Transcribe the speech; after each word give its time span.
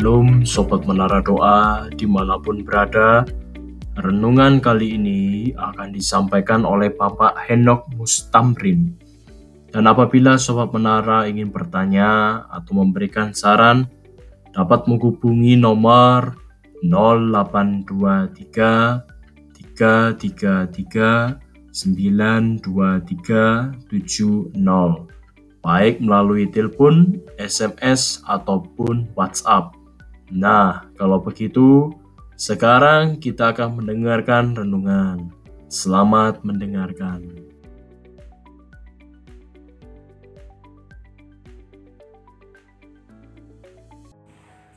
Shalom 0.00 0.48
Sobat 0.48 0.88
Menara 0.88 1.20
Doa 1.20 1.84
di 1.92 2.08
mana 2.08 2.40
pun 2.40 2.64
berada 2.64 3.20
Renungan 4.00 4.56
kali 4.56 4.96
ini 4.96 5.52
akan 5.52 5.92
disampaikan 5.92 6.64
oleh 6.64 6.88
Bapak 6.88 7.36
Henok 7.44 7.84
Mustamrin 8.00 8.96
Dan 9.68 9.84
apabila 9.84 10.40
Sobat 10.40 10.72
Menara 10.72 11.28
ingin 11.28 11.52
bertanya 11.52 12.40
atau 12.48 12.80
memberikan 12.80 13.36
saran 13.36 13.92
Dapat 14.56 14.88
menghubungi 14.88 15.60
nomor 15.60 16.32
0823 16.80 19.04
333 19.76 21.76
92370 21.76 24.48
baik 25.60 26.00
melalui 26.00 26.48
telepon, 26.48 27.20
SMS, 27.36 28.24
ataupun 28.24 29.12
WhatsApp. 29.12 29.76
Nah, 30.30 30.86
kalau 30.94 31.18
begitu, 31.18 31.90
sekarang 32.38 33.18
kita 33.18 33.50
akan 33.50 33.82
mendengarkan 33.82 34.54
renungan. 34.54 35.34
Selamat 35.66 36.46
mendengarkan. 36.46 37.26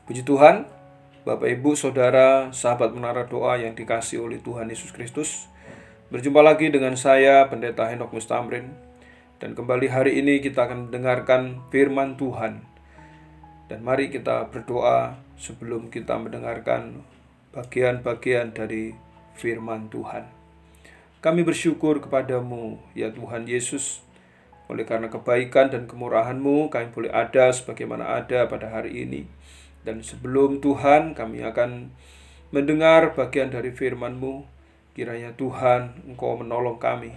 Puji 0.10 0.26
Tuhan, 0.26 0.66
Bapak 1.22 1.46
Ibu, 1.46 1.78
Saudara, 1.78 2.50
sahabat 2.50 2.90
menara 2.98 3.30
doa 3.30 3.54
yang 3.62 3.78
dikasih 3.78 4.26
oleh 4.26 4.42
Tuhan 4.42 4.74
Yesus 4.74 4.90
Kristus. 4.90 5.46
Berjumpa 6.10 6.42
lagi 6.42 6.74
dengan 6.74 6.98
saya, 6.98 7.46
Pendeta 7.46 7.86
Henok 7.94 8.18
Mustamrin, 8.18 8.74
dan 9.38 9.54
kembali 9.54 9.86
hari 9.86 10.18
ini 10.18 10.42
kita 10.42 10.66
akan 10.66 10.90
mendengarkan 10.90 11.62
firman 11.70 12.18
Tuhan. 12.18 12.66
Dan 13.70 13.80
mari 13.82 14.12
kita 14.12 14.52
berdoa 14.52 15.18
sebelum 15.44 15.92
kita 15.92 16.16
mendengarkan 16.16 17.04
bagian-bagian 17.52 18.56
dari 18.56 18.96
firman 19.36 19.92
Tuhan. 19.92 20.24
Kami 21.20 21.44
bersyukur 21.44 22.00
kepadamu, 22.00 22.80
ya 22.96 23.12
Tuhan 23.12 23.44
Yesus, 23.44 24.00
oleh 24.72 24.88
karena 24.88 25.12
kebaikan 25.12 25.68
dan 25.68 25.84
kemurahan-Mu, 25.84 26.72
kami 26.72 26.96
boleh 26.96 27.12
ada 27.12 27.52
sebagaimana 27.52 28.24
ada 28.24 28.48
pada 28.48 28.72
hari 28.72 29.04
ini. 29.04 29.28
Dan 29.84 30.00
sebelum 30.00 30.64
Tuhan, 30.64 31.12
kami 31.12 31.44
akan 31.44 31.92
mendengar 32.56 33.12
bagian 33.12 33.52
dari 33.52 33.76
firman-Mu. 33.76 34.48
Kiranya 34.96 35.36
Tuhan, 35.36 36.08
Engkau 36.08 36.40
menolong 36.40 36.80
kami 36.80 37.12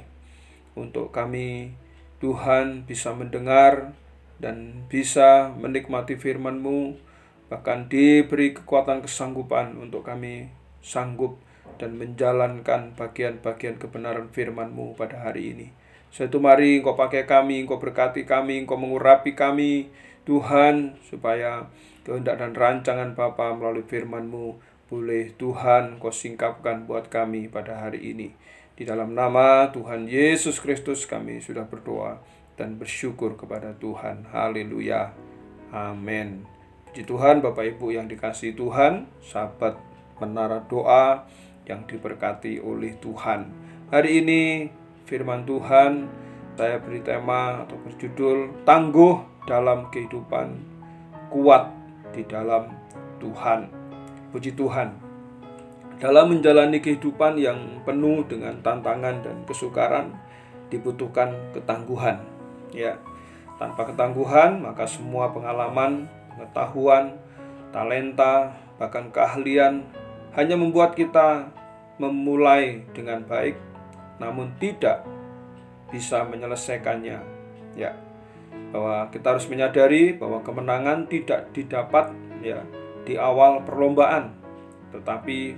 untuk 0.77 1.11
kami 1.11 1.73
Tuhan 2.21 2.85
bisa 2.85 3.17
mendengar 3.17 3.97
dan 4.37 4.85
bisa 4.93 5.51
menikmati 5.57 6.21
firman-Mu, 6.21 7.06
bahkan 7.47 7.86
diberi 7.86 8.55
kekuatan 8.55 9.06
kesanggupan 9.06 9.78
untuk 9.78 10.02
kami 10.02 10.50
sanggup 10.83 11.39
dan 11.77 11.94
menjalankan 11.94 12.97
bagian-bagian 12.97 13.77
kebenaran 13.77 14.33
firman-Mu 14.33 14.97
pada 14.97 15.28
hari 15.28 15.52
ini. 15.55 15.69
Suatu 16.11 16.41
mari 16.41 16.80
Engkau 16.80 16.97
pakai 16.97 17.28
kami, 17.28 17.67
Engkau 17.67 17.77
berkati 17.77 18.24
kami, 18.24 18.64
Engkau 18.64 18.80
mengurapi 18.80 19.36
kami, 19.36 19.92
Tuhan, 20.24 20.97
supaya 21.05 21.69
kehendak 22.06 22.41
dan 22.41 22.56
rancangan 22.56 23.12
Bapa 23.12 23.52
melalui 23.52 23.84
firman-Mu 23.84 24.56
boleh 24.86 25.34
Tuhan 25.36 25.98
Engkau 25.98 26.14
singkapkan 26.14 26.86
buat 26.86 27.12
kami 27.12 27.50
pada 27.52 27.84
hari 27.84 28.17
ini. 28.17 28.33
Di 28.77 28.84
dalam 28.84 29.12
nama 29.12 29.69
Tuhan 29.72 30.08
Yesus 30.08 30.61
Kristus 30.61 31.05
kami 31.05 31.41
sudah 31.41 31.69
berdoa 31.69 32.20
dan 32.56 32.80
bersyukur 32.80 33.36
kepada 33.36 33.77
Tuhan. 33.77 34.28
Haleluya. 34.33 35.12
Amin. 35.72 36.56
Puji 36.97 37.12
Tuhan 37.12 37.44
Bapak 37.44 37.77
Ibu 37.77 37.92
yang 37.92 38.08
dikasih 38.08 38.57
Tuhan, 38.57 39.05
sahabat 39.20 39.77
menara 40.17 40.64
doa 40.64 41.29
yang 41.68 41.84
diberkati 41.84 42.57
oleh 42.57 42.96
Tuhan. 43.05 43.52
Hari 43.92 44.24
ini 44.24 44.73
firman 45.05 45.45
Tuhan 45.45 46.08
saya 46.56 46.80
beri 46.80 47.05
tema 47.05 47.68
atau 47.68 47.77
berjudul 47.85 48.64
Tangguh 48.64 49.12
dalam 49.45 49.92
kehidupan 49.92 50.56
kuat 51.29 51.68
di 52.17 52.24
dalam 52.24 52.73
Tuhan. 53.20 53.68
Puji 54.33 54.56
Tuhan. 54.56 54.96
Dalam 56.01 56.33
menjalani 56.33 56.80
kehidupan 56.80 57.36
yang 57.36 57.85
penuh 57.85 58.24
dengan 58.24 58.56
tantangan 58.64 59.20
dan 59.20 59.45
kesukaran 59.45 60.17
dibutuhkan 60.73 61.52
ketangguhan. 61.52 62.24
Ya. 62.73 62.96
Tanpa 63.61 63.85
ketangguhan, 63.85 64.64
maka 64.64 64.89
semua 64.89 65.29
pengalaman, 65.36 66.08
pengetahuan, 66.36 67.17
talenta, 67.73 68.52
bahkan 68.77 69.08
keahlian 69.08 69.89
hanya 70.36 70.61
membuat 70.61 70.92
kita 70.92 71.48
memulai 71.97 72.85
dengan 72.92 73.24
baik 73.24 73.57
namun 74.20 74.52
tidak 74.61 75.05
bisa 75.89 76.29
menyelesaikannya. 76.29 77.20
Ya. 77.73 77.97
Bahwa 78.73 79.08
kita 79.08 79.36
harus 79.36 79.48
menyadari 79.48 80.13
bahwa 80.17 80.45
kemenangan 80.45 81.08
tidak 81.08 81.52
didapat 81.57 82.13
ya 82.45 82.61
di 83.08 83.17
awal 83.17 83.64
perlombaan, 83.64 84.36
tetapi 84.92 85.57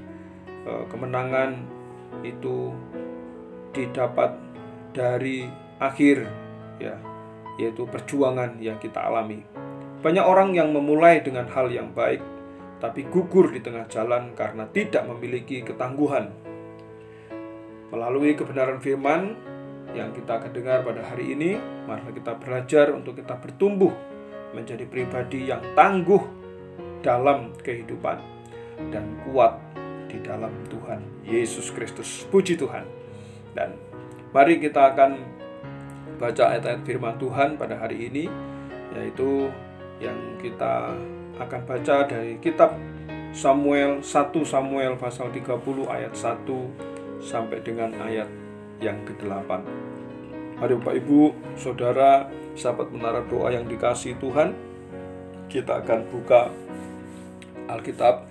Eh, 0.69 0.85
kemenangan 0.93 1.57
itu 2.21 2.77
didapat 3.73 4.37
dari 4.93 5.49
akhir 5.81 6.29
ya 6.77 6.99
yaitu 7.57 7.89
perjuangan 7.89 8.61
yang 8.61 8.77
kita 8.77 9.01
alami. 9.01 9.41
Banyak 9.99 10.23
orang 10.23 10.55
yang 10.55 10.71
memulai 10.71 11.19
dengan 11.19 11.51
hal 11.51 11.75
yang 11.75 11.91
baik 11.91 12.23
tapi 12.79 13.03
gugur 13.11 13.51
di 13.51 13.59
tengah 13.59 13.91
jalan 13.91 14.31
karena 14.39 14.71
tidak 14.71 15.03
memiliki 15.11 15.67
ketangguhan. 15.67 16.31
Melalui 17.91 18.39
kebenaran 18.39 18.79
firman 18.79 19.35
yang 19.97 20.15
kita 20.15 20.39
akan 20.39 20.53
dengar 20.55 20.87
pada 20.87 21.03
hari 21.03 21.35
ini, 21.35 21.59
mari 21.89 22.15
kita 22.15 22.39
belajar 22.39 22.95
untuk 22.95 23.19
kita 23.19 23.35
bertumbuh 23.35 23.91
menjadi 24.55 24.87
pribadi 24.87 25.51
yang 25.51 25.61
tangguh 25.75 26.23
dalam 27.03 27.51
kehidupan 27.59 28.19
dan 28.95 29.05
kuat 29.27 29.59
di 30.07 30.23
dalam 30.23 30.55
Tuhan 30.71 31.27
Yesus 31.27 31.75
Kristus. 31.75 32.23
Puji 32.31 32.55
Tuhan. 32.55 32.87
Dan 33.57 33.75
mari 34.31 34.63
kita 34.63 34.95
akan 34.95 35.19
baca 36.19 36.55
ayat-ayat 36.55 36.83
firman 36.87 37.19
Tuhan 37.19 37.59
pada 37.59 37.79
hari 37.79 38.07
ini 38.07 38.25
yaitu 38.97 39.53
yang 39.99 40.17
kita 40.39 40.95
akan 41.39 41.61
baca 41.67 42.07
dari 42.07 42.39
kitab 42.43 42.75
Samuel 43.35 44.01
1 44.01 44.09
Samuel 44.43 44.97
pasal 44.97 45.31
30 45.31 45.61
ayat 45.87 46.15
1 46.17 47.23
sampai 47.23 47.59
dengan 47.61 47.93
ayat 48.03 48.27
yang 48.79 48.99
ke-8. 49.05 49.51
Mari 50.59 50.75
Bapak 50.83 50.95
Ibu, 50.99 51.35
Saudara, 51.55 52.27
sahabat 52.59 52.91
menara 52.91 53.23
doa 53.27 53.55
yang 53.55 53.67
dikasih 53.71 54.19
Tuhan, 54.19 54.55
kita 55.47 55.83
akan 55.87 56.11
buka 56.11 56.51
Alkitab 57.71 58.27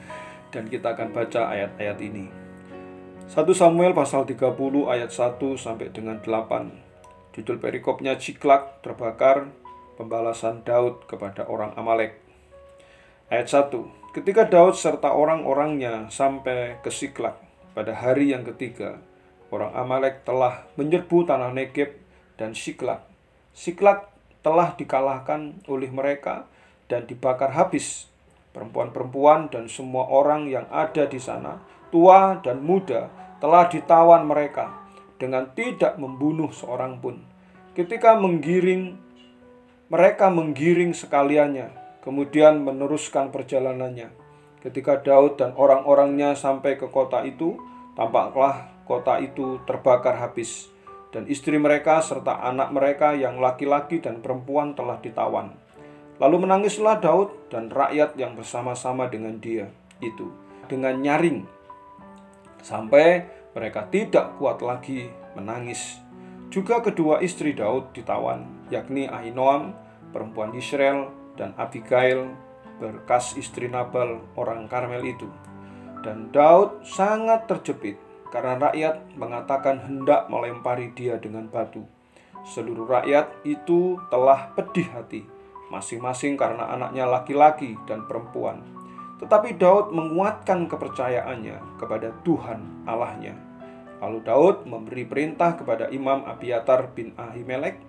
dan 0.51 0.67
kita 0.67 0.97
akan 0.97 1.13
baca 1.15 1.51
ayat-ayat 1.55 1.97
ini. 2.03 2.27
1 3.27 3.43
Samuel 3.51 3.91
pasal 3.91 4.23
30 4.23 4.55
ayat 4.87 5.11
1 5.11 5.39
sampai 5.59 5.91
dengan 5.91 6.19
8. 6.23 7.35
Judul 7.35 7.61
perikopnya 7.61 8.17
Ciklak 8.17 8.81
terbakar, 8.81 9.51
pembalasan 9.97 10.61
Daud 10.61 11.09
kepada 11.09 11.49
orang 11.49 11.73
Amalek. 11.73 12.21
Ayat 13.27 13.49
1. 13.49 14.13
Ketika 14.13 14.47
Daud 14.47 14.77
serta 14.77 15.11
orang-orangnya 15.11 16.07
sampai 16.13 16.79
ke 16.85 16.93
Siklak 16.93 17.41
pada 17.73 17.91
hari 17.97 18.31
yang 18.31 18.45
ketiga, 18.45 19.01
orang 19.49 19.73
Amalek 19.73 20.23
telah 20.23 20.69
menyerbu 20.79 21.27
tanah 21.27 21.51
Negeb 21.51 21.97
dan 22.37 22.53
Siklak. 22.53 23.03
Siklak 23.51 24.13
telah 24.45 24.77
dikalahkan 24.77 25.65
oleh 25.67 25.91
mereka 25.91 26.47
dan 26.87 27.03
dibakar 27.03 27.51
habis 27.51 28.07
Perempuan-perempuan 28.57 29.53
dan 29.53 29.69
semua 29.69 30.09
orang 30.09 30.49
yang 30.49 30.65
ada 30.73 31.05
di 31.05 31.21
sana, 31.21 31.61
tua 31.93 32.41
dan 32.41 32.65
muda, 32.65 33.05
telah 33.37 33.69
ditawan 33.69 34.25
mereka 34.25 34.73
dengan 35.21 35.53
tidak 35.53 35.93
membunuh 36.01 36.49
seorang 36.49 36.97
pun. 36.97 37.21
Ketika 37.77 38.17
menggiring, 38.17 38.97
mereka 39.87 40.27
menggiring 40.27 40.91
sekaliannya, 40.91 41.99
kemudian 42.03 42.59
meneruskan 42.63 43.31
perjalanannya. 43.31 44.11
Ketika 44.59 44.99
Daud 44.99 45.39
dan 45.39 45.55
orang-orangnya 45.55 46.35
sampai 46.35 46.75
ke 46.75 46.91
kota 46.91 47.23
itu, 47.23 47.55
tampaklah 47.95 48.67
kota 48.83 49.23
itu 49.23 49.63
terbakar 49.63 50.19
habis, 50.19 50.67
dan 51.15 51.23
istri 51.31 51.55
mereka 51.55 52.03
serta 52.03 52.43
anak 52.43 52.75
mereka 52.75 53.15
yang 53.15 53.39
laki-laki 53.39 54.03
dan 54.03 54.19
perempuan 54.19 54.75
telah 54.75 54.99
ditawan. 54.99 55.55
Lalu 56.17 56.49
menangislah 56.49 56.97
Daud 56.99 57.47
dan 57.53 57.69
rakyat 57.69 58.17
yang 58.17 58.33
bersama-sama 58.33 59.05
dengan 59.07 59.37
dia 59.37 59.69
itu 60.01 60.33
dengan 60.67 60.97
nyaring 60.99 61.45
sampai 62.61 63.23
mereka 63.53 63.87
tidak 63.87 64.35
kuat 64.41 64.59
lagi 64.65 65.07
menangis. 65.37 66.01
Juga 66.49 66.81
kedua 66.81 67.21
istri 67.21 67.53
Daud 67.53 67.93
ditawan, 67.93 68.56
yakni 68.73 69.07
Ahinoam, 69.07 69.75
perempuan 70.11 70.55
Israel, 70.55 71.11
dan 71.37 71.53
Abigail, 71.55 72.33
berkas 72.77 73.37
istri 73.37 73.69
Nabal 73.69 74.21
orang 74.37 74.69
Karmel 74.69 75.05
itu. 75.05 75.29
Dan 76.05 76.29
Daud 76.29 76.85
sangat 76.85 77.49
terjepit 77.49 77.97
karena 78.29 78.69
rakyat 78.69 79.17
mengatakan 79.17 79.81
hendak 79.81 80.29
melempari 80.29 80.93
dia 80.93 81.17
dengan 81.17 81.49
batu. 81.49 81.83
Seluruh 82.47 82.87
rakyat 82.87 83.43
itu 83.43 83.99
telah 84.07 84.53
pedih 84.55 84.87
hati, 84.93 85.27
masing-masing 85.73 86.39
karena 86.39 86.69
anaknya 86.71 87.03
laki-laki 87.09 87.75
dan 87.89 88.07
perempuan. 88.07 88.63
Tetapi 89.17 89.57
Daud 89.57 89.91
menguatkan 89.91 90.69
kepercayaannya 90.69 91.81
kepada 91.81 92.13
Tuhan 92.21 92.85
Allahnya. 92.85 93.33
Lalu 93.97 94.19
Daud 94.21 94.57
memberi 94.69 95.09
perintah 95.09 95.57
kepada 95.57 95.89
Imam 95.89 96.21
Abiatar 96.21 96.93
bin 96.93 97.17
Ahimelek, 97.17 97.81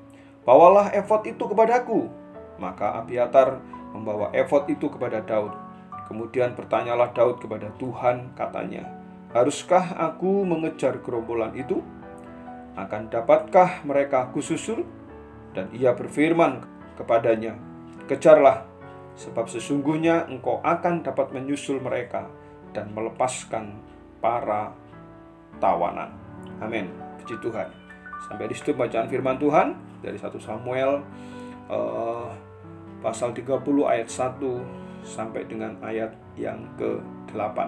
"Bawalah 0.49 0.97
efod 0.97 1.29
itu 1.29 1.45
kepadaku." 1.45 2.09
Maka 2.57 2.97
Abiatar 3.05 3.61
membawa 3.93 4.33
efod 4.33 4.65
itu 4.73 4.89
kepada 4.89 5.21
Daud. 5.21 5.53
Kemudian 6.09 6.57
bertanyalah 6.57 7.13
Daud 7.13 7.37
kepada 7.37 7.69
Tuhan, 7.77 8.33
katanya, 8.33 8.89
"Haruskah 9.37 9.93
aku 10.01 10.49
mengejar 10.49 11.05
gerombolan 11.05 11.53
itu? 11.53 11.85
Akan 12.81 13.13
dapatkah 13.13 13.85
mereka 13.85 14.33
kususul?" 14.33 14.89
Dan 15.53 15.69
ia 15.77 15.93
berfirman 15.93 16.65
kepadanya, 16.97 17.61
"Kejarlah, 18.09 18.65
sebab 19.19 19.53
sesungguhnya 19.53 20.31
engkau 20.33 20.65
akan 20.65 21.05
dapat 21.05 21.35
menyusul 21.37 21.83
mereka 21.83 22.31
dan 22.73 22.89
melepaskan 22.95 23.75
para 24.23 24.71
tawanan. 25.59 26.15
Amin. 26.63 26.91
Puji 27.23 27.39
Tuhan. 27.43 27.69
Sampai 28.27 28.51
di 28.51 28.55
situ 28.55 28.75
bacaan 28.75 29.11
firman 29.11 29.39
Tuhan 29.39 29.75
dari 30.01 30.19
1 30.19 30.31
Samuel 30.39 31.03
uh, 31.69 32.29
pasal 33.01 33.31
30 33.35 33.63
ayat 33.87 34.09
1 34.11 35.07
sampai 35.07 35.47
dengan 35.47 35.79
ayat 35.81 36.11
yang 36.35 36.59
ke-8. 36.77 37.59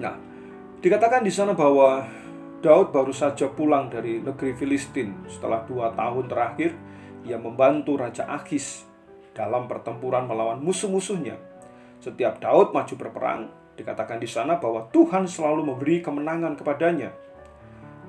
Nah, 0.00 0.14
dikatakan 0.80 1.20
di 1.20 1.32
sana 1.32 1.52
bahwa 1.52 2.04
Daud 2.62 2.94
baru 2.94 3.10
saja 3.10 3.50
pulang 3.50 3.90
dari 3.90 4.22
negeri 4.22 4.54
Filistin 4.54 5.26
setelah 5.26 5.66
dua 5.66 5.90
tahun 5.98 6.30
terakhir 6.30 6.70
ia 7.26 7.34
membantu 7.34 7.98
Raja 7.98 8.22
Akis 8.30 8.86
dalam 9.34 9.66
pertempuran 9.66 10.30
melawan 10.30 10.62
musuh-musuhnya. 10.62 11.38
Setiap 11.98 12.38
Daud 12.38 12.70
maju 12.70 12.94
berperang, 12.94 13.50
dikatakan 13.74 14.22
di 14.22 14.30
sana 14.30 14.58
bahwa 14.62 14.86
Tuhan 14.90 15.26
selalu 15.26 15.74
memberi 15.74 16.02
kemenangan 16.02 16.54
kepadanya. 16.58 17.10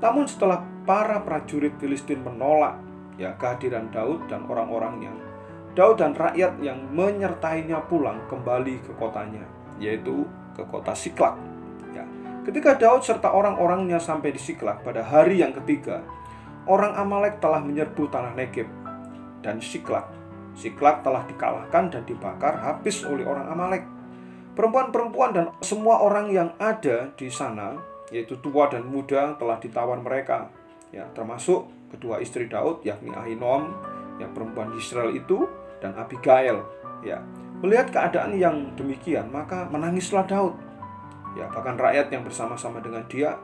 Namun 0.02 0.30
setelah 0.30 0.62
para 0.84 1.22
prajurit 1.22 1.74
Filistin 1.80 2.22
menolak 2.22 2.78
ya 3.20 3.36
kehadiran 3.38 3.90
Daud 3.94 4.26
dan 4.32 4.46
orang-orangnya, 4.50 5.14
Daud 5.74 6.02
dan 6.02 6.14
rakyat 6.14 6.62
yang 6.62 6.80
menyertainya 6.94 7.82
pulang 7.90 8.22
kembali 8.30 8.82
ke 8.86 8.92
kotanya, 8.98 9.46
yaitu 9.82 10.26
ke 10.54 10.64
kota 10.70 10.94
Siklak. 10.94 11.38
Ya. 11.94 12.06
Ketika 12.46 12.78
Daud 12.78 13.02
serta 13.02 13.34
orang-orangnya 13.34 13.98
sampai 13.98 14.34
di 14.34 14.42
Siklak 14.42 14.86
pada 14.86 15.02
hari 15.02 15.42
yang 15.42 15.54
ketiga, 15.54 16.02
orang 16.70 16.94
Amalek 16.94 17.42
telah 17.42 17.62
menyerbu 17.62 18.10
tanah 18.10 18.34
Negeb 18.38 18.70
dan 19.42 19.58
Siklak 19.62 20.24
Siklak 20.54 21.02
telah 21.02 21.26
dikalahkan 21.26 21.90
dan 21.90 22.04
dibakar 22.06 22.62
habis 22.62 23.02
oleh 23.04 23.26
orang 23.26 23.50
Amalek. 23.50 23.84
Perempuan-perempuan 24.54 25.34
dan 25.34 25.46
semua 25.66 25.98
orang 25.98 26.30
yang 26.30 26.54
ada 26.62 27.10
di 27.18 27.26
sana, 27.34 27.74
yaitu 28.14 28.38
tua 28.38 28.70
dan 28.70 28.86
muda, 28.86 29.34
telah 29.42 29.58
ditawan 29.58 30.06
mereka. 30.06 30.54
Ya, 30.94 31.10
termasuk 31.18 31.66
kedua 31.94 32.18
istri 32.20 32.50
Daud, 32.50 32.82
yakni 32.82 33.14
Ahinom, 33.14 33.70
yang 34.18 34.34
perempuan 34.34 34.74
Israel 34.74 35.14
itu, 35.14 35.46
dan 35.80 35.94
Abigail. 35.94 36.66
Ya, 37.06 37.22
melihat 37.62 37.94
keadaan 37.94 38.34
yang 38.36 38.74
demikian, 38.74 39.30
maka 39.30 39.70
menangislah 39.70 40.26
Daud. 40.26 40.58
Ya, 41.38 41.50
bahkan 41.54 41.78
rakyat 41.78 42.10
yang 42.10 42.26
bersama-sama 42.26 42.82
dengan 42.82 43.06
dia, 43.06 43.38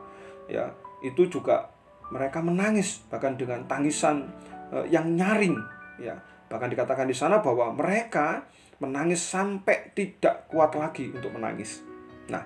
ya, 0.50 0.70
itu 1.00 1.26
juga 1.30 1.70
mereka 2.10 2.42
menangis, 2.42 3.06
bahkan 3.06 3.38
dengan 3.38 3.62
tangisan 3.70 4.26
uh, 4.74 4.86
yang 4.86 5.06
nyaring. 5.14 5.54
Ya, 6.00 6.18
Bahkan 6.50 6.74
dikatakan 6.74 7.06
di 7.06 7.14
sana 7.14 7.38
bahwa 7.38 7.70
mereka 7.70 8.42
menangis 8.82 9.22
sampai 9.22 9.94
tidak 9.94 10.50
kuat 10.50 10.74
lagi 10.74 11.14
untuk 11.14 11.30
menangis. 11.38 11.78
Nah, 12.26 12.42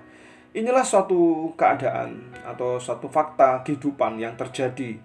inilah 0.53 0.85
suatu 0.85 1.49
keadaan 1.57 2.37
atau 2.45 2.77
suatu 2.77 3.09
fakta 3.09 3.65
kehidupan 3.65 4.21
yang 4.21 4.37
terjadi 4.37 5.01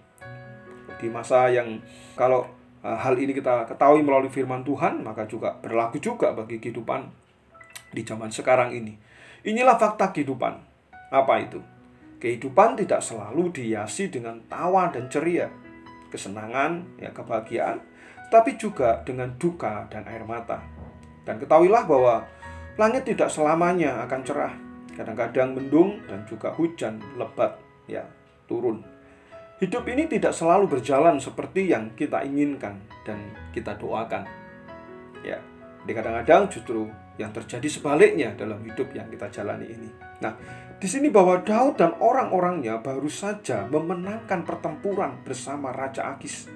di 1.00 1.08
masa 1.08 1.48
yang 1.48 1.80
kalau 2.12 2.44
uh, 2.84 2.98
hal 3.00 3.16
ini 3.16 3.32
kita 3.32 3.64
ketahui 3.64 4.04
melalui 4.04 4.28
firman 4.28 4.60
Tuhan, 4.60 5.00
maka 5.00 5.24
juga 5.24 5.56
berlaku 5.56 5.96
juga 5.96 6.36
bagi 6.36 6.60
kehidupan 6.60 7.08
di 7.96 8.04
zaman 8.04 8.28
sekarang 8.28 8.76
ini. 8.76 8.94
Inilah 9.48 9.80
fakta 9.80 10.12
kehidupan. 10.12 10.60
Apa 11.10 11.40
itu? 11.40 11.64
Kehidupan 12.20 12.76
tidak 12.76 13.00
selalu 13.00 13.48
dihiasi 13.48 14.12
dengan 14.12 14.44
tawa 14.44 14.92
dan 14.92 15.08
ceria, 15.08 15.48
kesenangan, 16.12 17.00
ya 17.00 17.08
kebahagiaan, 17.16 17.80
tapi 18.28 18.60
juga 18.60 19.00
dengan 19.02 19.32
duka 19.40 19.88
dan 19.88 20.04
air 20.04 20.22
mata. 20.28 20.60
Dan 21.24 21.40
ketahuilah 21.40 21.88
bahwa 21.88 22.28
langit 22.76 23.08
tidak 23.08 23.32
selamanya 23.32 24.04
akan 24.04 24.20
cerah. 24.20 24.54
Kadang-kadang 24.94 25.56
mendung 25.56 26.04
dan 26.04 26.28
juga 26.28 26.52
hujan 26.52 27.00
lebat 27.16 27.56
ya 27.88 28.04
turun. 28.44 28.84
Hidup 29.60 29.84
ini 29.92 30.08
tidak 30.08 30.32
selalu 30.32 30.72
berjalan 30.72 31.20
seperti 31.20 31.68
yang 31.68 31.92
kita 31.92 32.24
inginkan 32.24 32.80
dan 33.04 33.20
kita 33.52 33.76
doakan. 33.76 34.24
Ya, 35.20 35.36
di 35.84 35.92
kadang-kadang 35.92 36.48
justru 36.48 36.88
yang 37.20 37.28
terjadi 37.28 37.68
sebaliknya 37.68 38.32
dalam 38.32 38.64
hidup 38.64 38.88
yang 38.96 39.04
kita 39.12 39.28
jalani 39.28 39.68
ini. 39.68 39.92
Nah, 40.24 40.32
di 40.80 40.88
sini 40.88 41.12
bahwa 41.12 41.44
Daud 41.44 41.76
dan 41.76 41.92
orang-orangnya 42.00 42.80
baru 42.80 43.12
saja 43.12 43.68
memenangkan 43.68 44.48
pertempuran 44.48 45.20
bersama 45.28 45.76
Raja 45.76 46.16
Akis. 46.16 46.48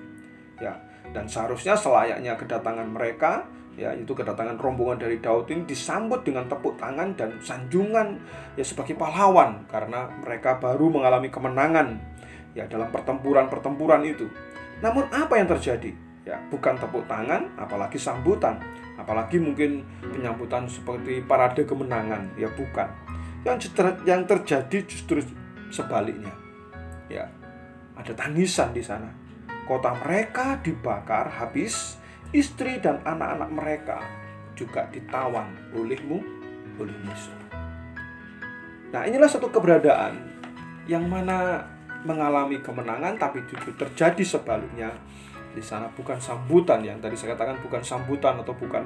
Ya, 0.57 0.81
dan 1.13 1.29
seharusnya 1.29 1.77
selayaknya 1.77 2.41
kedatangan 2.41 2.89
mereka 2.89 3.45
ya 3.75 3.91
itu 3.93 4.15
kedatangan 4.15 4.57
rombongan 4.57 5.03
dari 5.03 5.19
Daud 5.19 5.51
ini 5.51 5.67
disambut 5.67 6.23
dengan 6.23 6.47
tepuk 6.47 6.79
tangan 6.79 7.13
dan 7.19 7.43
sanjungan 7.43 8.23
ya 8.55 8.63
sebagai 8.63 8.95
pahlawan 8.95 9.67
karena 9.67 10.07
mereka 10.23 10.63
baru 10.63 10.95
mengalami 10.95 11.27
kemenangan 11.27 11.99
ya 12.55 12.65
dalam 12.71 12.89
pertempuran-pertempuran 12.89 14.03
itu. 14.07 14.31
Namun 14.81 15.11
apa 15.11 15.37
yang 15.39 15.51
terjadi? 15.51 15.93
Ya, 16.25 16.41
bukan 16.49 16.81
tepuk 16.81 17.05
tangan, 17.05 17.53
apalagi 17.61 18.01
sambutan, 18.01 18.57
apalagi 18.97 19.37
mungkin 19.37 19.85
penyambutan 20.01 20.65
seperti 20.65 21.21
parade 21.21 21.69
kemenangan, 21.69 22.33
ya 22.41 22.49
bukan. 22.49 22.89
Yang 23.45 23.77
yang 24.09 24.25
terjadi 24.25 24.89
justru 24.89 25.21
sebaliknya. 25.69 26.33
Ya, 27.13 27.29
ada 27.93 28.17
tangisan 28.17 28.73
di 28.73 28.81
sana 28.81 29.25
Kota 29.65 29.97
mereka 29.97 30.61
dibakar 30.61 31.33
habis, 31.41 31.97
istri 32.37 32.77
dan 32.85 33.01
anak-anak 33.01 33.49
mereka 33.49 33.99
juga 34.53 34.85
ditawan 34.93 35.57
olehmu, 35.73 36.21
oleh 36.77 36.97
musuh. 37.01 37.33
Nah, 38.93 39.09
inilah 39.09 39.25
satu 39.25 39.49
keberadaan 39.49 40.21
yang 40.85 41.09
mana 41.09 41.65
mengalami 42.05 42.61
kemenangan 42.61 43.17
tapi 43.17 43.43
justru 43.49 43.73
terjadi 43.75 44.23
sebaliknya 44.23 44.93
di 45.55 45.63
sana 45.63 45.87
bukan 45.95 46.19
sambutan 46.19 46.83
yang 46.83 46.99
tadi 46.99 47.15
saya 47.15 47.39
katakan 47.39 47.63
bukan 47.63 47.81
sambutan 47.81 48.43
atau 48.43 48.53
bukan 48.59 48.83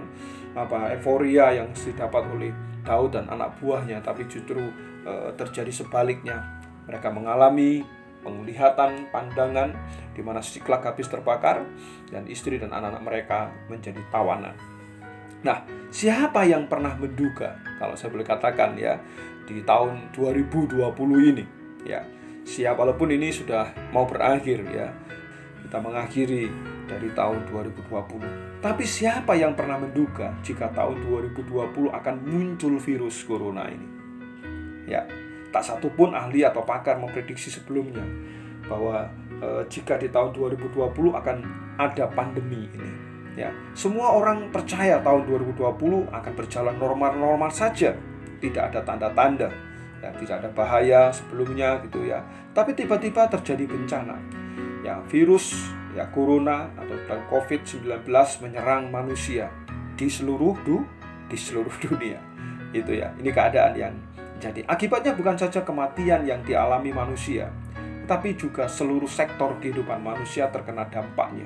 apa 0.53 0.93
euforia 0.95 1.57
yang 1.57 1.73
didapat 1.73 2.23
oleh 2.29 2.53
Daud 2.85 3.17
dan 3.17 3.27
anak 3.33 3.57
buahnya 3.59 4.05
tapi 4.05 4.29
justru 4.29 4.61
e, 5.03 5.13
terjadi 5.35 5.73
sebaliknya 5.73 6.45
mereka 6.85 7.09
mengalami 7.09 7.83
penglihatan 8.21 9.09
pandangan 9.09 9.73
di 10.13 10.21
mana 10.21 10.45
Siklak 10.45 10.85
habis 10.85 11.09
terbakar 11.09 11.65
dan 12.13 12.29
istri 12.29 12.61
dan 12.61 12.69
anak-anak 12.75 13.03
mereka 13.03 13.39
menjadi 13.73 14.03
tawanan. 14.13 14.53
Nah, 15.47 15.63
siapa 15.89 16.43
yang 16.45 16.67
pernah 16.67 16.99
menduga 16.99 17.57
kalau 17.79 17.95
saya 17.95 18.11
boleh 18.11 18.27
katakan 18.27 18.75
ya 18.75 18.99
di 19.47 19.63
tahun 19.63 20.13
2020 20.13 20.83
ini 21.33 21.45
ya. 21.87 22.18
Siapa 22.49 22.81
walaupun 22.81 23.13
ini 23.13 23.29
sudah 23.29 23.93
mau 23.93 24.09
berakhir 24.09 24.65
ya. 24.73 24.89
Kita 25.69 25.85
mengakhiri 25.85 26.49
dari 26.89 27.13
tahun 27.13 27.45
2020. 27.53 28.65
Tapi 28.65 28.85
siapa 28.89 29.37
yang 29.37 29.53
pernah 29.53 29.77
menduga 29.77 30.33
jika 30.41 30.73
tahun 30.73 31.05
2020 31.05 31.93
akan 31.93 32.15
muncul 32.25 32.81
virus 32.81 33.21
corona 33.29 33.69
ini? 33.69 33.89
Ya, 34.89 35.05
Tak 35.49 35.65
satu 35.65 35.89
pun 35.89 36.13
ahli 36.13 36.45
atau 36.45 36.61
pakar 36.61 37.01
memprediksi 37.01 37.49
sebelumnya 37.49 38.05
bahwa 38.69 39.09
e, 39.41 39.65
jika 39.73 39.97
di 39.97 40.13
tahun 40.13 40.37
2020 40.37 40.93
akan 40.93 41.37
ada 41.81 42.05
pandemi 42.13 42.69
ini. 42.69 42.91
Ya, 43.39 43.55
semua 43.73 44.13
orang 44.13 44.53
percaya 44.53 45.01
tahun 45.01 45.25
2020 45.25 46.11
akan 46.11 46.33
berjalan 46.35 46.77
normal-normal 46.77 47.49
saja, 47.55 47.97
tidak 48.43 48.75
ada 48.75 48.81
tanda-tanda, 48.83 49.49
ya, 50.03 50.11
tidak 50.15 50.37
ada 50.45 50.51
bahaya 50.53 51.03
sebelumnya 51.11 51.79
gitu 51.87 52.07
ya. 52.07 52.23
Tapi 52.55 52.75
tiba-tiba 52.75 53.27
terjadi 53.31 53.65
bencana. 53.67 54.17
Ya, 54.87 55.03
virus 55.11 55.53
ya 55.93 56.07
corona 56.15 56.71
atau 56.79 57.19
COVID-19 57.29 58.07
menyerang 58.45 58.89
manusia 58.89 59.51
di 59.99 60.07
seluruh 60.07 60.55
du 60.63 60.87
di 61.27 61.37
seluruh 61.37 61.75
dunia. 61.85 62.23
Itu 62.71 62.95
ya. 62.95 63.11
Ini 63.19 63.31
keadaan 63.35 63.75
yang 63.75 63.95
jadi 64.39 64.63
akibatnya 64.71 65.19
bukan 65.19 65.35
saja 65.35 65.67
kematian 65.67 66.23
yang 66.23 66.41
dialami 66.47 66.95
manusia, 66.95 67.51
tapi 68.07 68.39
juga 68.39 68.71
seluruh 68.71 69.11
sektor 69.11 69.59
kehidupan 69.59 69.99
manusia 69.99 70.47
terkena 70.47 70.87
dampaknya. 70.87 71.45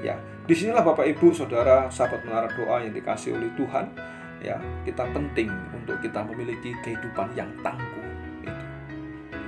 Ya, 0.00 0.16
di 0.48 0.56
sinilah 0.56 0.80
Bapak 0.80 1.04
Ibu, 1.12 1.36
Saudara, 1.36 1.92
sahabat 1.92 2.24
menara 2.24 2.48
doa 2.56 2.80
yang 2.80 2.96
dikasih 2.96 3.36
oleh 3.36 3.52
Tuhan, 3.52 3.92
ya 4.40 4.56
kita 4.84 5.06
penting 5.12 5.48
untuk 5.72 5.98
kita 6.02 6.20
memiliki 6.24 6.74
kehidupan 6.82 7.32
yang 7.34 7.48
tangguh. 7.64 8.06
Itu. 8.44 8.62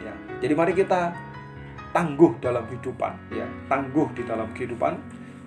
Ya, 0.05 0.15
jadi 0.43 0.55
mari 0.55 0.73
kita 0.75 1.13
tangguh 1.91 2.37
dalam 2.39 2.65
kehidupan, 2.69 3.13
ya 3.33 3.47
tangguh 3.67 4.09
di 4.15 4.23
dalam 4.25 4.49
kehidupan. 4.53 4.97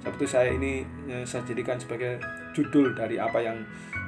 Seperti 0.01 0.25
saya 0.25 0.49
ini 0.49 0.81
ya, 1.05 1.21
saya 1.29 1.45
jadikan 1.45 1.77
sebagai 1.77 2.17
judul 2.57 2.97
dari 2.97 3.21
apa 3.21 3.37
yang 3.37 3.61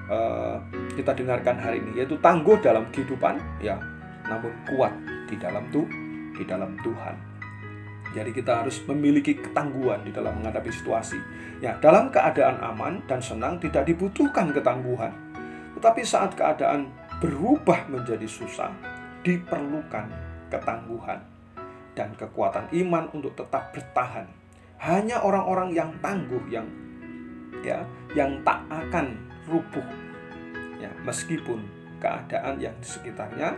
uh, 0.09 0.57
kita 0.97 1.13
dengarkan 1.13 1.61
hari 1.61 1.85
ini, 1.85 2.01
yaitu 2.01 2.17
tangguh 2.17 2.57
dalam 2.57 2.89
kehidupan, 2.89 3.37
ya 3.61 3.77
namun 4.25 4.49
kuat 4.65 4.93
di 5.29 5.35
dalam 5.37 5.69
tuh 5.69 5.85
di 6.33 6.43
dalam 6.43 6.73
Tuhan. 6.81 7.15
Jadi 8.13 8.29
kita 8.29 8.61
harus 8.61 8.77
memiliki 8.85 9.33
ketangguhan 9.33 10.05
di 10.05 10.13
dalam 10.13 10.37
menghadapi 10.37 10.69
situasi. 10.69 11.17
Ya, 11.65 11.81
dalam 11.81 12.13
keadaan 12.13 12.61
aman 12.61 13.01
dan 13.09 13.17
senang 13.17 13.57
tidak 13.57 13.89
dibutuhkan 13.89 14.53
ketangguhan. 14.53 15.09
Tetapi 15.83 15.99
saat 16.07 16.31
keadaan 16.39 16.87
berubah 17.19 17.91
menjadi 17.91 18.23
susah, 18.23 18.71
diperlukan 19.19 20.07
ketangguhan 20.47 21.19
dan 21.91 22.15
kekuatan 22.15 22.71
iman 22.71 23.11
untuk 23.11 23.35
tetap 23.35 23.75
bertahan. 23.75 24.23
Hanya 24.79 25.19
orang-orang 25.19 25.75
yang 25.75 25.91
tangguh 25.99 26.39
yang 26.47 26.63
ya, 27.67 27.83
yang 28.15 28.39
tak 28.47 28.63
akan 28.71 29.27
rubuh. 29.51 29.83
Ya, 30.79 30.87
meskipun 31.03 31.67
keadaan 31.99 32.63
yang 32.63 32.79
di 32.79 32.87
sekitarnya 32.87 33.51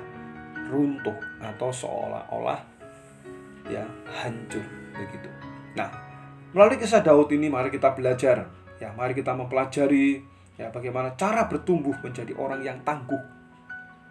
runtuh 0.73 1.21
atau 1.45 1.69
seolah-olah 1.69 2.57
ya 3.69 3.85
hancur 4.09 4.65
begitu. 4.97 5.29
Nah, 5.77 5.93
melalui 6.57 6.81
kisah 6.81 7.05
Daud 7.05 7.29
ini 7.29 7.53
mari 7.53 7.69
kita 7.69 7.93
belajar 7.93 8.49
ya, 8.81 8.89
mari 8.97 9.13
kita 9.13 9.37
mempelajari 9.37 10.33
ya 10.55 10.71
bagaimana 10.71 11.11
cara 11.19 11.47
bertumbuh 11.51 11.95
menjadi 11.99 12.31
orang 12.35 12.63
yang 12.63 12.79
tangguh. 12.87 13.19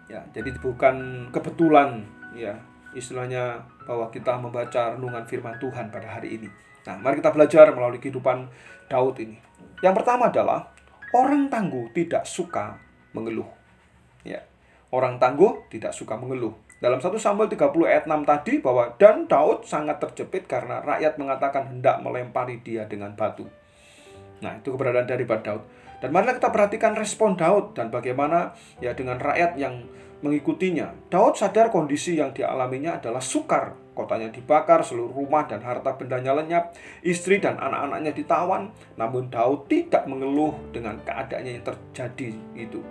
Ya, 0.05 0.21
jadi 0.33 0.53
bukan 0.61 1.27
kebetulan 1.33 2.05
ya 2.37 2.53
istilahnya 2.93 3.57
bahwa 3.83 4.07
kita 4.13 4.37
membaca 4.37 4.93
renungan 4.93 5.25
firman 5.25 5.57
Tuhan 5.57 5.89
pada 5.89 6.07
hari 6.07 6.37
ini. 6.37 6.49
Nah, 6.85 6.95
mari 7.01 7.17
kita 7.17 7.33
belajar 7.33 7.73
melalui 7.73 7.97
kehidupan 7.97 8.45
Daud 8.85 9.17
ini. 9.17 9.37
Yang 9.81 9.95
pertama 10.01 10.29
adalah 10.29 10.69
orang 11.17 11.49
tangguh 11.49 11.89
tidak 11.97 12.29
suka 12.29 12.77
mengeluh. 13.17 13.49
Ya. 14.21 14.45
Orang 14.93 15.17
tangguh 15.17 15.65
tidak 15.73 15.91
suka 15.91 16.15
mengeluh. 16.15 16.53
Dalam 16.77 17.01
1 17.01 17.17
Samuel 17.17 17.49
30 17.49 17.89
ayat 17.89 18.05
6 18.05 18.29
tadi 18.29 18.53
bahwa 18.61 18.93
dan 19.01 19.25
Daud 19.25 19.65
sangat 19.65 19.97
terjepit 19.97 20.45
karena 20.45 20.83
rakyat 20.85 21.17
mengatakan 21.17 21.65
hendak 21.71 21.97
melempari 22.05 22.61
dia 22.61 22.85
dengan 22.85 23.17
batu. 23.17 23.49
Nah, 24.45 24.53
itu 24.59 24.69
keberadaan 24.69 25.09
dari 25.09 25.25
Daud. 25.25 25.63
Dan 26.05 26.13
marilah 26.13 26.37
kita 26.37 26.53
perhatikan 26.53 26.93
respon 26.93 27.33
Daud 27.33 27.73
dan 27.73 27.89
bagaimana 27.89 28.53
ya 28.77 28.93
dengan 28.93 29.17
rakyat 29.17 29.57
yang 29.57 29.89
mengikutinya. 30.21 31.09
Daud 31.09 31.33
sadar 31.33 31.73
kondisi 31.73 32.21
yang 32.21 32.29
dialaminya 32.29 33.01
adalah 33.01 33.25
sukar. 33.25 33.73
Kotanya 33.97 34.29
dibakar, 34.29 34.85
seluruh 34.85 35.09
rumah 35.09 35.49
dan 35.49 35.65
harta 35.65 35.97
bendanya 35.97 36.37
lenyap, 36.37 36.77
istri 37.01 37.41
dan 37.41 37.57
anak-anaknya 37.57 38.13
ditawan. 38.13 38.69
Namun 39.01 39.33
Daud 39.33 39.65
tidak 39.65 40.05
mengeluh 40.05 40.53
dengan 40.69 41.01
keadaannya 41.01 41.57
yang 41.57 41.65
terjadi 41.65 42.37
itu. 42.53 42.85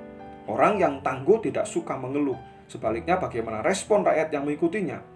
Orang 0.50 0.83
yang 0.83 0.99
tangguh 0.99 1.38
tidak 1.38 1.71
suka 1.71 1.94
mengeluh. 1.94 2.42
Sebaliknya 2.66 3.23
bagaimana 3.23 3.62
respon 3.62 4.02
rakyat 4.02 4.35
yang 4.35 4.42
mengikutinya? 4.42 5.13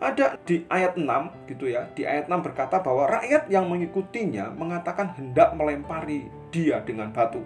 Ada 0.00 0.40
di 0.48 0.64
ayat 0.72 0.96
6 0.96 1.04
gitu 1.52 1.68
ya. 1.68 1.84
Di 1.92 2.08
ayat 2.08 2.32
6 2.32 2.40
berkata 2.40 2.80
bahwa 2.80 3.04
rakyat 3.04 3.52
yang 3.52 3.68
mengikutinya 3.68 4.48
mengatakan 4.56 5.12
hendak 5.12 5.52
melempari 5.52 6.24
dia 6.48 6.80
dengan 6.80 7.12
batu. 7.12 7.44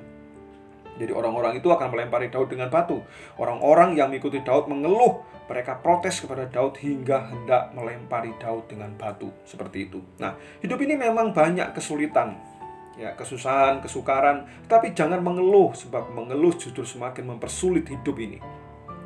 Jadi 0.94 1.10
orang-orang 1.10 1.58
itu 1.58 1.66
akan 1.66 1.90
melempari 1.90 2.30
Daud 2.30 2.54
dengan 2.54 2.70
batu. 2.70 3.02
Orang-orang 3.42 3.98
yang 3.98 4.14
mengikuti 4.14 4.38
Daud 4.46 4.70
mengeluh, 4.70 5.26
mereka 5.50 5.82
protes 5.82 6.22
kepada 6.22 6.46
Daud 6.46 6.78
hingga 6.78 7.34
hendak 7.34 7.74
melempari 7.74 8.30
Daud 8.38 8.70
dengan 8.70 8.94
batu. 8.94 9.34
Seperti 9.42 9.90
itu. 9.90 9.98
Nah, 10.22 10.38
hidup 10.62 10.78
ini 10.78 10.94
memang 10.94 11.34
banyak 11.34 11.74
kesulitan 11.74 12.54
ya 12.94 13.10
kesusahan, 13.18 13.82
kesukaran, 13.82 14.46
tapi 14.70 14.94
jangan 14.94 15.18
mengeluh 15.18 15.74
sebab 15.74 16.14
mengeluh 16.14 16.54
justru 16.54 16.86
semakin 16.86 17.26
mempersulit 17.26 17.90
hidup 17.90 18.16
ini. 18.22 18.38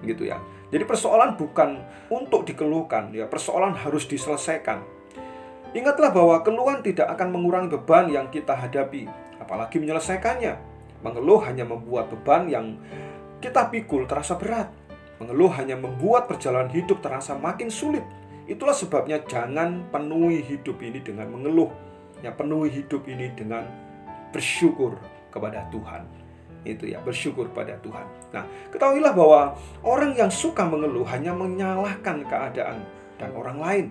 Gitu 0.03 0.31
ya. 0.31 0.39
Jadi 0.69 0.85
persoalan 0.85 1.35
bukan 1.41 1.81
untuk 2.13 2.45
dikeluhkan, 2.45 3.11
ya 3.17 3.25
persoalan 3.25 3.73
harus 3.73 4.05
diselesaikan. 4.05 4.85
Ingatlah 5.73 6.13
bahwa 6.13 6.41
keluhan 6.45 6.81
tidak 6.85 7.09
akan 7.13 7.29
mengurangi 7.33 7.73
beban 7.77 8.09
yang 8.09 8.27
kita 8.29 8.57
hadapi, 8.57 9.09
apalagi 9.41 9.81
menyelesaikannya. 9.81 10.57
Mengeluh 11.01 11.41
hanya 11.47 11.63
membuat 11.65 12.11
beban 12.11 12.51
yang 12.51 12.77
kita 13.39 13.71
pikul 13.71 14.05
terasa 14.05 14.35
berat. 14.35 14.69
Mengeluh 15.23 15.51
hanya 15.55 15.79
membuat 15.79 16.27
perjalanan 16.27 16.71
hidup 16.71 17.01
terasa 17.01 17.39
makin 17.39 17.71
sulit. 17.71 18.03
Itulah 18.49 18.75
sebabnya 18.75 19.21
jangan 19.29 19.89
penuhi 19.93 20.41
hidup 20.41 20.81
ini 20.81 21.05
dengan 21.05 21.29
mengeluh 21.29 21.69
ya 22.23 22.35
penuhi 22.35 22.83
hidup 22.83 23.07
ini 23.07 23.31
dengan 23.35 23.63
bersyukur 24.35 24.99
kepada 25.31 25.67
Tuhan 25.71 26.18
itu 26.67 26.91
ya 26.91 26.99
bersyukur 27.03 27.51
pada 27.55 27.79
Tuhan. 27.83 28.07
Nah 28.35 28.45
ketahuilah 28.75 29.13
bahwa 29.15 29.55
orang 29.87 30.15
yang 30.19 30.31
suka 30.31 30.67
mengeluh 30.67 31.07
hanya 31.07 31.35
menyalahkan 31.35 32.25
keadaan 32.27 32.83
dan 33.19 33.31
orang 33.35 33.59
lain. 33.59 33.87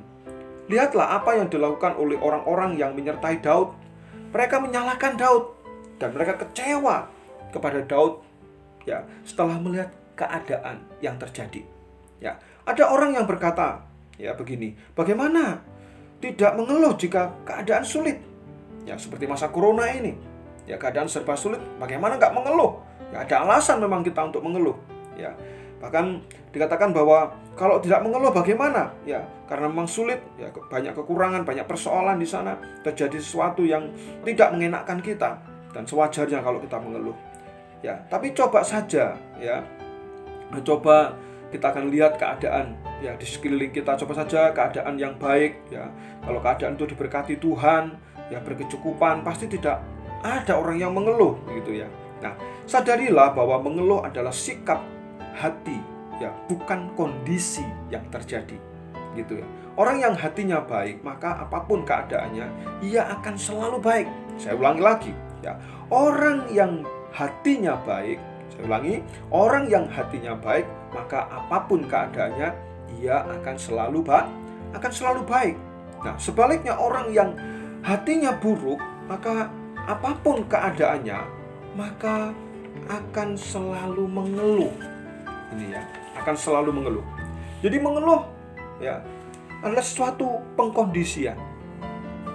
Lihatlah 0.67 1.15
apa 1.23 1.39
yang 1.39 1.47
dilakukan 1.47 1.95
oleh 1.95 2.19
orang-orang 2.19 2.75
yang 2.75 2.91
menyertai 2.91 3.39
Daud. 3.39 3.71
Mereka 4.35 4.59
menyalahkan 4.59 5.15
Daud 5.15 5.55
dan 5.97 6.11
mereka 6.11 6.43
kecewa 6.43 7.07
kepada 7.55 7.79
Daud 7.87 8.19
ya 8.83 9.07
setelah 9.23 9.55
melihat 9.59 9.91
keadaan 10.17 10.83
yang 10.99 11.15
terjadi. 11.15 11.61
Ya, 12.17 12.41
ada 12.65 12.89
orang 12.89 13.13
yang 13.13 13.29
berkata, 13.29 13.85
ya 14.17 14.33
begini, 14.33 14.73
bagaimana 14.97 15.61
tidak 16.17 16.57
mengeluh 16.57 16.97
jika 16.97 17.37
keadaan 17.45 17.85
sulit. 17.85 18.17
Ya 18.89 18.97
seperti 18.97 19.29
masa 19.29 19.53
corona 19.53 19.85
ini. 19.93 20.17
Ya 20.67 20.75
keadaan 20.75 21.07
serba 21.07 21.33
sulit, 21.33 21.63
bagaimana 21.79 22.19
nggak 22.19 22.35
mengeluh? 22.35 22.83
Ya 23.15 23.23
ada 23.23 23.47
alasan 23.47 23.79
memang 23.79 24.03
kita 24.03 24.19
untuk 24.27 24.43
mengeluh. 24.43 24.75
Ya 25.15 25.31
bahkan 25.77 26.25
dikatakan 26.51 26.89
bahwa 26.89 27.37
kalau 27.55 27.79
tidak 27.79 28.03
mengeluh 28.03 28.33
bagaimana? 28.35 28.91
Ya 29.07 29.23
karena 29.47 29.71
memang 29.71 29.87
sulit, 29.87 30.19
ya 30.35 30.51
banyak 30.51 30.91
kekurangan, 30.91 31.47
banyak 31.47 31.63
persoalan 31.63 32.19
di 32.19 32.27
sana, 32.27 32.59
terjadi 32.83 33.15
sesuatu 33.15 33.63
yang 33.63 33.89
tidak 34.27 34.51
mengenakkan 34.51 34.99
kita 34.99 35.39
dan 35.71 35.83
sewajarnya 35.87 36.43
kalau 36.43 36.59
kita 36.59 36.77
mengeluh. 36.77 37.15
Ya, 37.79 37.95
tapi 38.11 38.35
coba 38.35 38.65
saja 38.65 39.15
ya. 39.39 39.63
Coba 40.65 41.15
kita 41.47 41.71
akan 41.71 41.87
lihat 41.91 42.19
keadaan 42.19 42.75
ya 42.99 43.15
di 43.15 43.23
sekeliling 43.23 43.71
kita 43.71 43.95
coba 43.95 44.23
saja 44.23 44.51
keadaan 44.51 44.99
yang 44.99 45.15
baik 45.15 45.63
ya 45.71 45.87
kalau 46.19 46.43
keadaan 46.43 46.75
itu 46.75 46.91
diberkati 46.91 47.39
Tuhan 47.39 47.95
ya 48.27 48.43
berkecukupan 48.43 49.23
pasti 49.23 49.47
tidak 49.47 49.79
ada 50.23 50.57
orang 50.57 50.77
yang 50.77 50.93
mengeluh 50.93 51.37
gitu 51.53 51.83
ya. 51.83 51.87
Nah 52.23 52.33
sadarilah 52.65 53.33
bahwa 53.33 53.61
mengeluh 53.61 54.05
adalah 54.05 54.33
sikap 54.33 54.81
hati 55.37 55.77
ya 56.17 56.33
bukan 56.49 56.89
kondisi 56.97 57.65
yang 57.93 58.05
terjadi 58.09 58.57
gitu 59.13 59.41
ya. 59.41 59.47
Orang 59.77 60.01
yang 60.01 60.17
hatinya 60.17 60.61
baik 60.65 61.05
maka 61.05 61.45
apa 61.45 61.61
pun 61.65 61.85
keadaannya 61.85 62.49
ia 62.81 63.05
akan 63.17 63.35
selalu 63.37 63.77
baik. 63.77 64.07
Saya 64.41 64.57
ulangi 64.57 64.81
lagi 64.81 65.13
ya. 65.45 65.53
Orang 65.93 66.49
yang 66.49 66.81
hatinya 67.13 67.77
baik 67.85 68.17
saya 68.51 68.63
ulangi 68.73 69.05
orang 69.29 69.69
yang 69.69 69.85
hatinya 69.85 70.33
baik 70.33 70.65
maka 70.89 71.29
apa 71.29 71.69
pun 71.69 71.85
keadaannya 71.85 72.67
ia 72.97 73.21
akan 73.27 73.55
selalu 73.59 73.99
baik, 74.01 74.27
akan 74.73 74.91
selalu 74.91 75.21
baik. 75.27 75.55
Nah, 76.01 76.15
sebaliknya 76.17 76.77
orang 76.77 77.11
yang 77.11 77.35
hatinya 77.83 78.33
buruk, 78.37 78.79
maka 79.05 79.51
apa 79.87 80.11
pun 80.19 80.43
keadaannya, 80.45 81.19
maka 81.79 82.35
akan 82.91 83.39
selalu 83.39 84.03
mengeluh. 84.05 84.73
Ini 85.55 85.79
ya, 85.79 85.81
akan 86.19 86.35
selalu 86.35 86.69
mengeluh. 86.75 87.05
Jadi 87.63 87.77
mengeluh 87.79 88.27
ya 88.83 88.99
adalah 89.63 89.81
suatu 89.81 90.43
pengkondisian. 90.59 91.39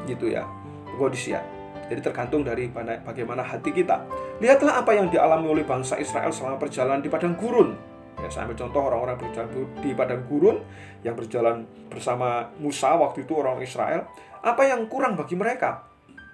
Gitu 0.09 0.33
ya. 0.33 0.49
Pengkondisian. 0.89 1.45
Jadi 1.93 2.01
tergantung 2.01 2.41
dari 2.41 2.73
bagaimana 3.05 3.45
hati 3.45 3.71
kita. 3.71 4.01
Lihatlah 4.41 4.81
apa 4.81 4.97
yang 4.97 5.13
dialami 5.13 5.47
oleh 5.53 5.65
bangsa 5.69 6.01
Israel 6.01 6.33
selama 6.33 6.57
perjalanan 6.57 7.05
di 7.05 7.13
padang 7.13 7.37
gurun 7.37 7.93
Ya, 8.21 8.29
saya 8.31 8.47
ambil 8.47 8.59
contoh 8.61 8.81
orang-orang 8.87 9.17
berjalan 9.19 9.51
di 9.83 9.91
padang 9.99 10.23
gurun 10.31 10.57
yang 11.03 11.19
berjalan 11.19 11.67
bersama 11.91 12.53
Musa 12.63 12.95
waktu 12.95 13.27
itu 13.27 13.35
orang 13.35 13.59
Israel. 13.59 14.07
Apa 14.47 14.63
yang 14.69 14.87
kurang 14.87 15.19
bagi 15.19 15.35
mereka? 15.35 15.83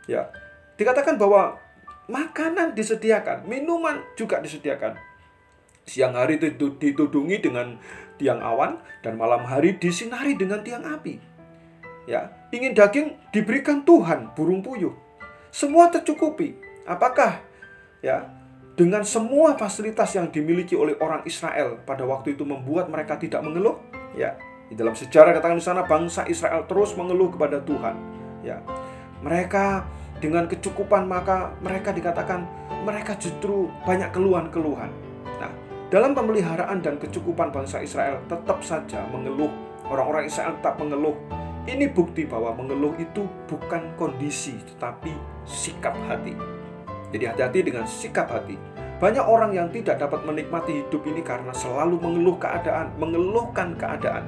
Ya, 0.04 0.28
dikatakan 0.78 1.18
bahwa 1.18 1.58
makanan 2.08 2.72
disediakan, 2.72 3.44
minuman 3.44 4.00
juga 4.16 4.40
disediakan. 4.40 4.96
Siang 5.84 6.16
hari 6.16 6.40
itu 6.40 6.52
ditudungi 6.54 7.36
dengan 7.42 7.76
tiang 8.20 8.40
awan 8.40 8.80
dan 9.00 9.16
malam 9.16 9.44
hari 9.44 9.76
disinari 9.76 10.36
dengan 10.36 10.60
tiang 10.62 10.84
api. 10.84 11.16
Ya, 12.08 12.32
ingin 12.52 12.72
daging 12.72 13.16
diberikan 13.32 13.84
Tuhan, 13.84 14.32
burung 14.32 14.64
puyuh. 14.64 14.92
Semua 15.52 15.92
tercukupi. 15.92 16.56
Apakah 16.88 17.40
ya 18.00 18.28
dengan 18.76 19.04
semua 19.04 19.56
fasilitas 19.56 20.16
yang 20.16 20.32
dimiliki 20.32 20.72
oleh 20.72 20.96
orang 21.00 21.24
Israel 21.28 21.80
pada 21.84 22.04
waktu 22.08 22.36
itu 22.36 22.48
membuat 22.48 22.88
mereka 22.88 23.20
tidak 23.20 23.44
mengeluh? 23.44 23.76
Ya, 24.16 24.40
di 24.68 24.76
dalam 24.76 24.96
sejarah 24.96 25.36
katakan 25.36 25.60
di 25.60 25.64
sana 25.64 25.84
bangsa 25.84 26.24
Israel 26.28 26.64
terus 26.68 26.96
mengeluh 26.96 27.32
kepada 27.32 27.60
Tuhan. 27.64 27.96
Ya, 28.40 28.60
mereka 29.20 29.84
dengan 30.18 30.50
kecukupan 30.50 31.06
maka 31.06 31.54
mereka 31.62 31.94
dikatakan 31.94 32.42
mereka 32.82 33.14
justru 33.18 33.70
banyak 33.86 34.10
keluhan-keluhan. 34.10 34.90
Nah, 35.38 35.50
dalam 35.90 36.14
pemeliharaan 36.14 36.82
dan 36.82 36.98
kecukupan 36.98 37.54
bangsa 37.54 37.82
Israel 37.82 38.22
tetap 38.26 38.62
saja 38.62 39.06
mengeluh. 39.14 39.50
Orang-orang 39.88 40.28
Israel 40.28 40.58
tetap 40.58 40.76
mengeluh. 40.82 41.16
Ini 41.68 41.92
bukti 41.92 42.24
bahwa 42.24 42.56
mengeluh 42.56 42.96
itu 42.96 43.28
bukan 43.46 43.92
kondisi 43.96 44.56
tetapi 44.74 45.12
sikap 45.44 45.94
hati. 46.08 46.32
Jadi 47.12 47.24
hati-hati 47.24 47.58
dengan 47.64 47.84
sikap 47.88 48.28
hati. 48.28 48.56
Banyak 48.98 49.22
orang 49.22 49.54
yang 49.54 49.70
tidak 49.70 50.02
dapat 50.02 50.26
menikmati 50.26 50.82
hidup 50.82 51.06
ini 51.06 51.22
karena 51.22 51.54
selalu 51.54 52.02
mengeluh 52.02 52.36
keadaan, 52.36 52.90
mengeluhkan 52.98 53.78
keadaan. 53.78 54.26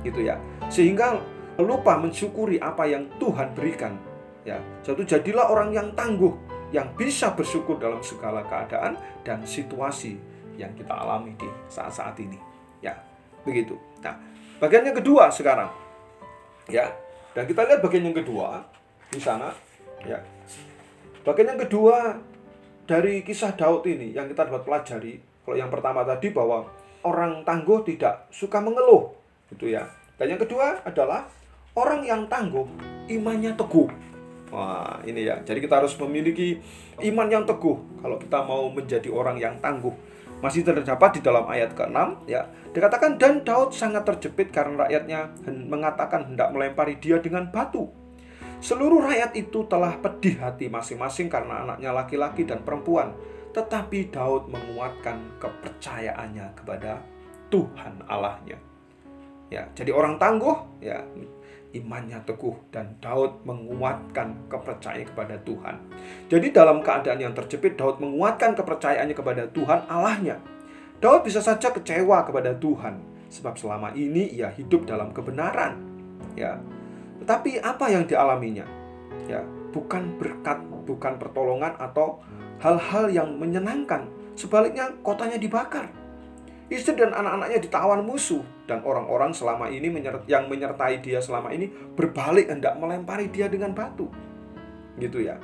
Gitu 0.00 0.24
ya. 0.32 0.40
Sehingga 0.72 1.20
lupa 1.58 1.98
mensyukuri 1.98 2.62
apa 2.62 2.86
yang 2.86 3.10
Tuhan 3.18 3.52
berikan 3.52 3.98
Ya, 4.48 4.56
jadilah 4.80 5.52
orang 5.52 5.76
yang 5.76 5.92
tangguh, 5.92 6.32
yang 6.72 6.88
bisa 6.96 7.36
bersyukur 7.36 7.76
dalam 7.76 8.00
segala 8.00 8.40
keadaan 8.48 8.96
dan 9.20 9.44
situasi 9.44 10.16
yang 10.56 10.72
kita 10.72 10.96
alami 10.96 11.36
di 11.36 11.44
saat-saat 11.68 12.16
ini. 12.16 12.40
Ya, 12.80 12.96
begitu. 13.44 13.76
Nah, 14.00 14.16
bagian 14.56 14.88
yang 14.88 14.96
kedua 14.96 15.28
sekarang. 15.28 15.68
Ya. 16.64 16.96
Dan 17.36 17.44
kita 17.44 17.68
lihat 17.68 17.84
bagian 17.84 18.08
yang 18.08 18.16
kedua 18.16 18.64
di 19.12 19.20
sana, 19.20 19.52
ya. 20.08 20.16
Bagian 21.28 21.52
yang 21.52 21.60
kedua 21.68 22.16
dari 22.88 23.20
kisah 23.20 23.52
Daud 23.52 23.84
ini 23.84 24.16
yang 24.16 24.32
kita 24.32 24.48
dapat 24.48 24.64
pelajari, 24.64 25.20
kalau 25.44 25.60
yang 25.60 25.68
pertama 25.68 26.08
tadi 26.08 26.32
bahwa 26.32 26.72
orang 27.04 27.44
tangguh 27.44 27.84
tidak 27.84 28.32
suka 28.32 28.64
mengeluh, 28.64 29.12
gitu 29.52 29.68
ya. 29.68 29.92
Dan 30.16 30.34
yang 30.34 30.40
kedua 30.40 30.82
adalah 30.88 31.28
orang 31.76 32.00
yang 32.02 32.24
tangguh 32.26 32.64
imannya 33.12 33.52
teguh. 33.54 33.86
Wah, 34.48 35.00
ini 35.04 35.28
ya. 35.28 35.40
Jadi 35.44 35.60
kita 35.60 35.84
harus 35.84 35.92
memiliki 36.00 36.56
iman 37.04 37.28
yang 37.28 37.44
teguh 37.44 38.00
kalau 38.00 38.16
kita 38.16 38.38
mau 38.44 38.68
menjadi 38.72 39.08
orang 39.12 39.36
yang 39.36 39.60
tangguh. 39.60 39.92
Masih 40.38 40.62
terdapat 40.62 41.18
di 41.18 41.20
dalam 41.20 41.50
ayat 41.50 41.74
ke-6 41.74 42.30
ya. 42.30 42.46
Dikatakan 42.70 43.18
dan 43.18 43.42
Daud 43.42 43.74
sangat 43.74 44.06
terjepit 44.06 44.54
karena 44.54 44.86
rakyatnya 44.86 45.34
mengatakan 45.66 46.32
hendak 46.32 46.54
melempari 46.54 46.96
dia 46.96 47.18
dengan 47.18 47.50
batu. 47.50 47.90
Seluruh 48.58 49.02
rakyat 49.06 49.34
itu 49.38 49.66
telah 49.70 49.98
pedih 49.98 50.38
hati 50.42 50.66
masing-masing 50.66 51.30
karena 51.30 51.66
anaknya 51.66 51.90
laki-laki 51.94 52.42
dan 52.46 52.62
perempuan. 52.62 53.14
Tetapi 53.50 54.14
Daud 54.14 54.50
menguatkan 54.50 55.42
kepercayaannya 55.42 56.46
kepada 56.54 57.02
Tuhan 57.50 58.06
Allahnya. 58.06 58.58
Ya, 59.48 59.64
jadi 59.72 59.90
orang 59.96 60.20
tangguh 60.20 60.54
ya 60.84 61.00
imannya 61.76 62.24
teguh 62.24 62.56
dan 62.72 62.96
Daud 62.98 63.44
menguatkan 63.44 64.48
kepercayaan 64.48 65.08
kepada 65.12 65.36
Tuhan. 65.44 65.76
Jadi 66.32 66.46
dalam 66.48 66.80
keadaan 66.80 67.20
yang 67.20 67.34
terjepit 67.36 67.76
Daud 67.76 68.00
menguatkan 68.00 68.56
kepercayaannya 68.56 69.16
kepada 69.16 69.44
Tuhan 69.52 69.84
Allahnya. 69.88 70.40
Daud 70.98 71.28
bisa 71.28 71.38
saja 71.44 71.70
kecewa 71.70 72.24
kepada 72.24 72.56
Tuhan 72.56 72.98
sebab 73.28 73.54
selama 73.60 73.92
ini 73.92 74.32
ia 74.32 74.48
hidup 74.50 74.88
dalam 74.88 75.12
kebenaran. 75.12 75.76
Ya. 76.34 76.56
Tetapi 77.20 77.60
apa 77.60 77.86
yang 77.92 78.08
dialaminya? 78.08 78.64
Ya, 79.28 79.44
bukan 79.70 80.16
berkat, 80.16 80.64
bukan 80.88 81.20
pertolongan 81.20 81.76
atau 81.76 82.24
hal-hal 82.64 83.12
yang 83.12 83.36
menyenangkan. 83.36 84.08
Sebaliknya 84.34 84.88
kotanya 85.04 85.36
dibakar. 85.36 85.92
Istri 86.68 87.00
dan 87.00 87.16
anak-anaknya 87.16 87.64
ditawan 87.64 88.04
musuh 88.04 88.44
dan 88.68 88.84
orang-orang 88.84 89.32
selama 89.32 89.72
ini 89.72 89.88
yang 90.28 90.52
menyertai 90.52 91.00
dia 91.00 91.16
selama 91.16 91.48
ini 91.48 91.72
berbalik 91.96 92.52
hendak 92.52 92.76
melempari 92.76 93.32
dia 93.32 93.48
dengan 93.48 93.72
batu. 93.72 94.04
Gitu 95.00 95.24
ya. 95.24 95.40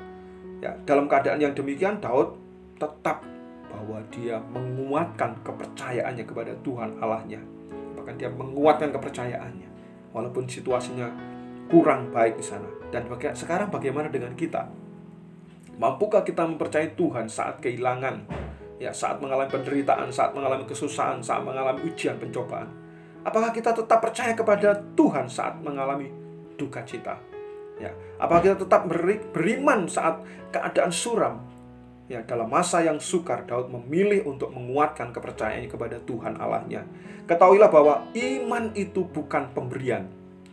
Ya, 0.61 0.77
dalam 0.85 1.09
keadaan 1.09 1.41
yang 1.41 1.57
demikian 1.57 1.97
Daud 1.97 2.37
tetap 2.77 3.25
bahwa 3.73 4.05
dia 4.13 4.37
menguatkan 4.53 5.41
kepercayaannya 5.41 6.25
kepada 6.29 6.53
Tuhan 6.61 7.01
Allahnya. 7.01 7.41
Bahkan 7.97 8.15
dia 8.21 8.29
menguatkan 8.29 8.93
kepercayaannya 8.93 9.69
walaupun 10.13 10.45
situasinya 10.45 11.09
kurang 11.73 12.13
baik 12.13 12.37
di 12.37 12.45
sana. 12.45 12.69
Dan 12.93 13.09
baga 13.09 13.33
sekarang 13.33 13.73
bagaimana 13.73 14.13
dengan 14.13 14.37
kita? 14.37 14.69
Mampukah 15.75 16.23
kita 16.23 16.47
mempercayai 16.47 16.95
Tuhan 16.95 17.27
saat 17.27 17.59
kehilangan 17.59 18.31
ya 18.85 18.92
saat 18.92 19.16
mengalami 19.25 19.49
penderitaan, 19.49 20.12
saat 20.12 20.37
mengalami 20.37 20.68
kesusahan, 20.68 21.25
saat 21.25 21.40
mengalami 21.40 21.81
ujian 21.88 22.20
pencobaan? 22.20 22.68
Apakah 23.25 23.49
kita 23.57 23.73
tetap 23.73 24.05
percaya 24.05 24.37
kepada 24.37 24.77
Tuhan 24.92 25.25
saat 25.25 25.57
mengalami 25.64 26.12
duka 26.61 26.85
cita? 26.85 27.16
Ya, 27.81 27.97
apakah 28.20 28.44
kita 28.44 28.57
tetap 28.68 28.85
beri, 28.85 29.25
beriman 29.33 29.88
saat 29.88 30.20
keadaan 30.53 30.92
suram? 30.92 31.40
Ya, 32.05 32.20
dalam 32.20 32.53
masa 32.53 32.85
yang 32.85 33.01
sukar, 33.01 33.49
Daud 33.49 33.73
memilih 33.73 34.29
untuk 34.29 34.53
menguatkan 34.53 35.09
kepercayaannya 35.16 35.73
kepada 35.73 35.97
Tuhan 36.05 36.37
Allahnya. 36.37 36.85
Ketahuilah 37.25 37.73
bahwa 37.73 38.05
iman 38.12 38.64
itu 38.77 39.09
bukan 39.09 39.49
pemberian. 39.57 40.05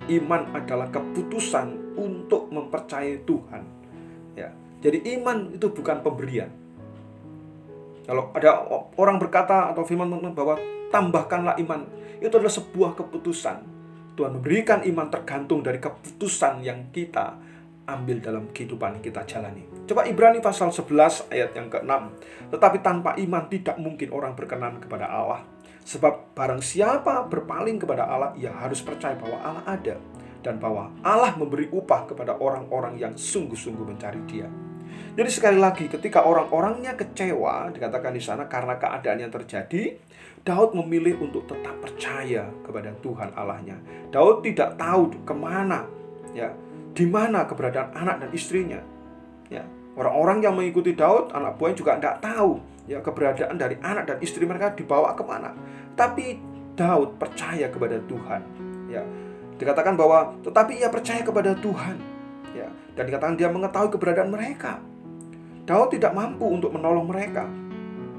Iman 0.07 0.55
adalah 0.55 0.87
keputusan 0.87 1.99
untuk 1.99 2.47
mempercayai 2.47 3.27
Tuhan. 3.27 3.63
Ya, 4.39 4.55
jadi 4.79 5.19
iman 5.19 5.51
itu 5.51 5.67
bukan 5.75 5.99
pemberian. 5.99 6.60
Kalau 8.05 8.33
ada 8.33 8.65
orang 8.97 9.17
berkata 9.21 9.69
atau 9.69 9.85
firman 9.85 10.09
Tuhan 10.09 10.33
bahwa 10.33 10.57
tambahkanlah 10.89 11.55
iman, 11.61 11.85
itu 12.21 12.33
adalah 12.33 12.53
sebuah 12.53 12.91
keputusan. 12.97 13.57
Tuhan 14.17 14.37
memberikan 14.37 14.83
iman 14.83 15.07
tergantung 15.07 15.63
dari 15.63 15.79
keputusan 15.79 16.61
yang 16.61 16.91
kita 16.91 17.39
ambil 17.87 18.21
dalam 18.21 18.43
kehidupan 18.51 19.01
kita 19.01 19.25
jalani. 19.25 19.65
Coba 19.89 20.05
Ibrani 20.05 20.39
pasal 20.39 20.69
11 20.69 21.33
ayat 21.33 21.51
yang 21.57 21.67
ke-6. 21.71 21.91
Tetapi 22.53 22.77
tanpa 22.79 23.17
iman 23.17 23.43
tidak 23.49 23.75
mungkin 23.81 24.13
orang 24.13 24.37
berkenan 24.37 24.77
kepada 24.79 25.09
Allah. 25.09 25.41
Sebab 25.81 26.37
barang 26.37 26.61
siapa 26.61 27.25
berpaling 27.25 27.81
kepada 27.81 28.05
Allah, 28.05 28.31
ia 28.37 28.53
harus 28.53 28.79
percaya 28.85 29.17
bahwa 29.17 29.41
Allah 29.41 29.63
ada 29.65 29.95
dan 30.41 30.57
bahwa 30.57 30.93
Allah 31.01 31.33
memberi 31.37 31.69
upah 31.69 32.09
kepada 32.09 32.37
orang-orang 32.37 32.97
yang 32.97 33.13
sungguh-sungguh 33.13 33.85
mencari 33.85 34.21
Dia. 34.29 34.49
Jadi 35.11 35.29
sekali 35.29 35.59
lagi 35.59 35.91
ketika 35.91 36.23
orang-orangnya 36.23 36.95
kecewa 36.95 37.67
dikatakan 37.75 38.15
di 38.15 38.23
sana 38.23 38.47
karena 38.47 38.79
keadaan 38.79 39.19
yang 39.19 39.31
terjadi, 39.31 39.99
Daud 40.41 40.73
memilih 40.73 41.21
untuk 41.21 41.45
tetap 41.45 41.77
percaya 41.83 42.47
kepada 42.65 42.95
Tuhan 43.03 43.29
Allahnya. 43.35 43.77
Daud 44.09 44.41
tidak 44.41 44.79
tahu 44.79 45.13
ke 45.21 45.33
mana, 45.35 45.85
ya, 46.33 46.49
di 46.95 47.05
mana 47.05 47.45
keberadaan 47.45 47.93
anak 47.93 48.25
dan 48.25 48.29
istrinya. 48.31 48.81
Ya, 49.51 49.67
orang-orang 49.99 50.41
yang 50.41 50.55
mengikuti 50.55 50.95
Daud, 50.95 51.35
anak 51.35 51.59
buahnya 51.59 51.77
juga 51.77 51.91
tidak 51.99 52.17
tahu 52.23 52.71
ya 52.89 52.97
keberadaan 52.99 53.55
dari 53.55 53.77
anak 53.79 54.03
dan 54.09 54.17
istri 54.19 54.43
mereka 54.43 54.73
dibawa 54.73 55.13
ke 55.13 55.23
mana. 55.23 55.53
Tapi 55.93 56.39
Daud 56.73 57.21
percaya 57.21 57.69
kepada 57.69 58.01
Tuhan. 58.09 58.41
Ya, 58.89 59.03
dikatakan 59.61 59.93
bahwa 59.93 60.33
tetapi 60.41 60.81
ia 60.81 60.89
percaya 60.89 61.21
kepada 61.21 61.53
Tuhan. 61.53 61.97
Ya, 62.51 62.67
dan 62.97 63.03
dikatakan 63.07 63.37
dia 63.37 63.47
mengetahui 63.47 63.93
keberadaan 63.93 64.33
mereka. 64.33 64.81
Daud 65.65 65.93
tidak 65.93 66.11
mampu 66.17 66.45
untuk 66.49 66.73
menolong 66.73 67.05
mereka. 67.05 67.45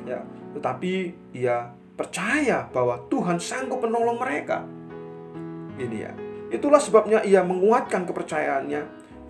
Ya, 0.06 0.22
tetapi 0.54 1.14
ia 1.34 1.70
percaya 1.94 2.66
bahwa 2.70 3.02
Tuhan 3.06 3.38
sanggup 3.38 3.82
menolong 3.82 4.18
mereka. 4.18 4.62
Ini 5.78 5.96
ya. 5.98 6.12
Itulah 6.52 6.78
sebabnya 6.78 7.24
ia 7.24 7.40
menguatkan 7.42 8.04
kepercayaannya. 8.04 8.82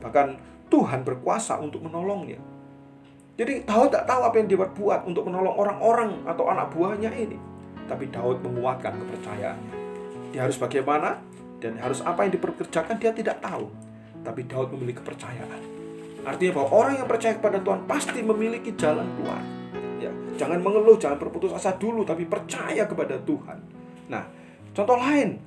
Bahkan 0.02 0.26
Tuhan 0.72 1.04
berkuasa 1.06 1.60
untuk 1.62 1.84
menolongnya. 1.86 2.40
Jadi 3.36 3.64
Daud 3.64 3.92
tak 3.92 4.04
tahu 4.04 4.20
apa 4.28 4.36
yang 4.40 4.48
dia 4.48 4.60
buat 4.60 5.08
untuk 5.08 5.24
menolong 5.28 5.56
orang-orang 5.56 6.10
atau 6.28 6.48
anak 6.52 6.72
buahnya 6.74 7.10
ini. 7.16 7.38
Tapi 7.88 8.08
Daud 8.12 8.44
menguatkan 8.44 8.96
kepercayaannya. 8.96 9.74
Dia 10.32 10.48
harus 10.48 10.56
bagaimana 10.56 11.20
dan 11.60 11.78
harus 11.78 12.00
apa 12.04 12.24
yang 12.24 12.32
diperkerjakan 12.36 12.96
dia 13.00 13.12
tidak 13.12 13.40
tahu. 13.40 13.68
Tapi 14.22 14.44
Daud 14.48 14.72
memiliki 14.74 15.00
kepercayaan. 15.00 15.81
Artinya 16.22 16.52
bahwa 16.54 16.70
orang 16.70 16.94
yang 17.02 17.08
percaya 17.10 17.34
kepada 17.34 17.58
Tuhan 17.58 17.82
pasti 17.90 18.22
memiliki 18.22 18.70
jalan 18.78 19.06
keluar. 19.18 19.42
Ya, 19.98 20.10
jangan 20.38 20.62
mengeluh, 20.62 20.94
jangan 20.98 21.18
berputus 21.18 21.50
asa 21.50 21.74
dulu, 21.74 22.06
tapi 22.06 22.26
percaya 22.26 22.86
kepada 22.86 23.18
Tuhan. 23.22 23.58
Nah, 24.06 24.24
contoh 24.70 24.98
lain 24.98 25.38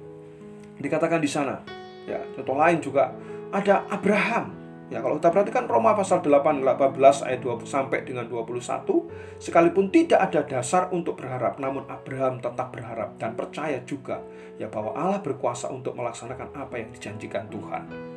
dikatakan 0.79 1.23
di 1.23 1.29
sana. 1.31 1.63
Ya, 2.03 2.19
contoh 2.35 2.59
lain 2.59 2.83
juga 2.83 3.11
ada 3.55 3.87
Abraham. 3.87 4.51
Ya, 4.85 5.01
kalau 5.01 5.17
kita 5.17 5.33
perhatikan 5.33 5.65
Roma 5.65 5.97
pasal 5.97 6.21
8 6.21 6.61
18 6.61 7.25
ayat 7.25 7.41
20 7.41 7.65
sampai 7.65 8.05
dengan 8.05 8.29
21, 8.29 9.09
sekalipun 9.41 9.89
tidak 9.89 10.29
ada 10.29 10.45
dasar 10.45 10.93
untuk 10.93 11.17
berharap, 11.17 11.57
namun 11.57 11.89
Abraham 11.89 12.37
tetap 12.37 12.69
berharap 12.69 13.17
dan 13.17 13.33
percaya 13.33 13.81
juga 13.81 14.21
ya 14.61 14.69
bahwa 14.69 14.93
Allah 14.93 15.19
berkuasa 15.25 15.73
untuk 15.73 15.97
melaksanakan 15.97 16.53
apa 16.53 16.77
yang 16.77 16.93
dijanjikan 16.93 17.49
Tuhan. 17.49 18.14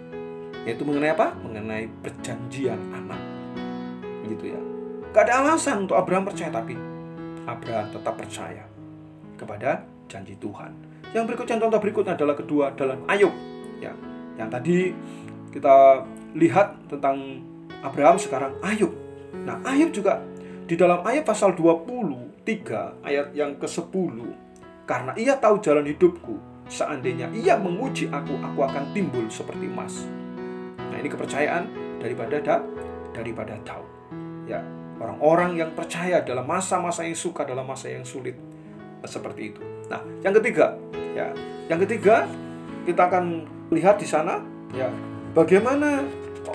Yaitu 0.67 0.83
mengenai 0.83 1.15
apa? 1.15 1.37
Mengenai 1.43 1.91
perjanjian 2.03 2.79
anak. 2.95 3.21
Gitu 4.27 4.55
ya. 4.55 4.61
Gak 5.15 5.29
ada 5.29 5.45
alasan 5.47 5.89
untuk 5.89 5.97
Abraham 5.97 6.29
percaya 6.29 6.53
tapi 6.53 6.75
Abraham 7.49 7.87
tetap 7.91 8.15
percaya 8.15 8.65
kepada 9.41 9.87
janji 10.11 10.37
Tuhan. 10.37 10.73
Yang 11.17 11.25
berikutnya 11.33 11.57
contoh 11.65 11.81
berikutnya 11.81 12.15
adalah 12.19 12.37
kedua 12.37 12.77
dalam 12.77 13.01
Ayub. 13.09 13.33
Ya, 13.81 13.97
yang 14.37 14.53
tadi 14.53 14.93
kita 15.49 16.05
lihat 16.37 16.77
tentang 16.93 17.41
Abraham 17.81 18.21
sekarang 18.21 18.53
Ayub. 18.61 18.93
Nah, 19.49 19.65
Ayub 19.65 19.95
juga 19.95 20.21
di 20.69 20.77
dalam 20.77 21.01
ayat 21.01 21.25
pasal 21.25 21.57
23 21.57 22.45
ayat 23.01 23.33
yang 23.33 23.57
ke-10 23.57 24.17
karena 24.85 25.13
ia 25.17 25.37
tahu 25.41 25.65
jalan 25.65 25.89
hidupku 25.89 26.37
seandainya 26.69 27.33
ia 27.33 27.57
menguji 27.57 28.13
aku 28.13 28.37
aku 28.37 28.61
akan 28.69 28.93
timbul 28.93 29.25
seperti 29.33 29.65
emas. 29.65 30.05
Nah, 30.93 30.97
ini 30.99 31.09
kepercayaan 31.09 31.65
daripada 32.01 32.37
da, 32.41 32.57
daripada 33.13 33.55
Daud. 33.63 33.89
Ya, 34.49 34.65
orang-orang 34.99 35.61
yang 35.61 35.71
percaya 35.77 36.25
dalam 36.25 36.49
masa-masa 36.49 37.05
yang 37.05 37.19
suka 37.19 37.45
dalam 37.45 37.69
masa 37.69 37.93
yang 37.93 38.05
sulit 38.07 38.35
seperti 39.05 39.55
itu. 39.55 39.61
Nah, 39.87 40.03
yang 40.25 40.35
ketiga, 40.41 40.75
ya, 41.15 41.31
yang 41.71 41.79
ketiga 41.85 42.27
kita 42.89 43.07
akan 43.07 43.45
lihat 43.71 44.01
di 44.01 44.09
sana, 44.09 44.41
ya, 44.73 44.89
bagaimana 45.37 46.03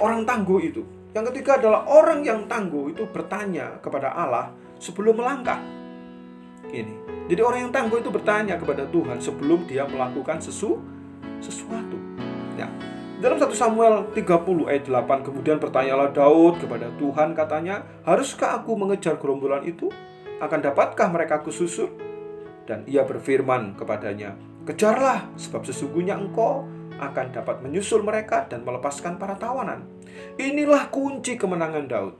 orang 0.02 0.26
tangguh 0.26 0.60
itu. 0.60 0.82
Yang 1.14 1.30
ketiga 1.30 1.62
adalah 1.62 1.86
orang 1.86 2.26
yang 2.26 2.50
tangguh 2.50 2.90
itu 2.90 3.06
bertanya 3.06 3.78
kepada 3.86 4.18
Allah 4.18 4.50
sebelum 4.82 5.22
melangkah. 5.22 5.62
Ini. 6.74 7.06
Jadi 7.30 7.42
orang 7.46 7.70
yang 7.70 7.74
tangguh 7.74 8.02
itu 8.02 8.10
bertanya 8.10 8.58
kepada 8.58 8.90
Tuhan 8.90 9.22
sebelum 9.22 9.70
dia 9.70 9.86
melakukan 9.86 10.42
sesu, 10.42 10.82
sesuatu. 11.38 11.96
Ya. 12.58 12.66
Dalam 13.24 13.40
1 13.40 13.56
Samuel 13.56 14.12
30 14.12 14.68
ayat 14.68 14.84
8 14.84 15.24
kemudian 15.24 15.56
bertanyalah 15.56 16.12
Daud 16.12 16.60
kepada 16.60 16.92
Tuhan 17.00 17.32
katanya, 17.32 17.88
"Haruskah 18.04 18.60
aku 18.60 18.76
mengejar 18.76 19.16
gerombolan 19.16 19.64
itu? 19.64 19.88
Akan 20.44 20.60
dapatkah 20.60 21.08
mereka 21.08 21.40
kususur?" 21.40 21.88
Dan 22.68 22.84
ia 22.84 23.08
berfirman 23.08 23.80
kepadanya, 23.80 24.36
"Kejarlah, 24.68 25.32
sebab 25.40 25.64
sesungguhnya 25.64 26.20
engkau 26.20 26.68
akan 27.00 27.32
dapat 27.32 27.64
menyusul 27.64 28.04
mereka 28.04 28.44
dan 28.44 28.68
melepaskan 28.68 29.16
para 29.16 29.40
tawanan. 29.40 29.88
Inilah 30.36 30.92
kunci 30.92 31.40
kemenangan 31.40 31.88
Daud. 31.88 32.20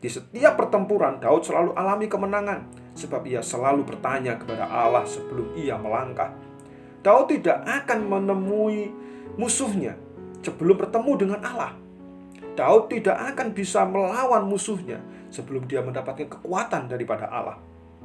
Di 0.00 0.08
setiap 0.08 0.56
pertempuran, 0.56 1.20
Daud 1.20 1.44
selalu 1.44 1.76
alami 1.76 2.08
kemenangan, 2.08 2.64
sebab 2.96 3.28
ia 3.28 3.44
selalu 3.44 3.84
bertanya 3.84 4.40
kepada 4.40 4.72
Allah 4.72 5.04
sebelum 5.04 5.52
ia 5.52 5.76
melangkah. 5.76 6.32
Daud 7.04 7.28
tidak 7.28 7.60
akan 7.68 8.08
menemui 8.08 8.88
musuhnya 9.36 10.00
sebelum 10.44 10.76
bertemu 10.76 11.12
dengan 11.16 11.40
Allah. 11.40 11.72
Daud 12.54 12.92
tidak 12.92 13.18
akan 13.34 13.50
bisa 13.50 13.82
melawan 13.82 14.46
musuhnya 14.46 15.02
sebelum 15.32 15.66
dia 15.66 15.82
mendapatkan 15.82 16.30
kekuatan 16.30 16.86
daripada 16.86 17.26
Allah. 17.26 17.58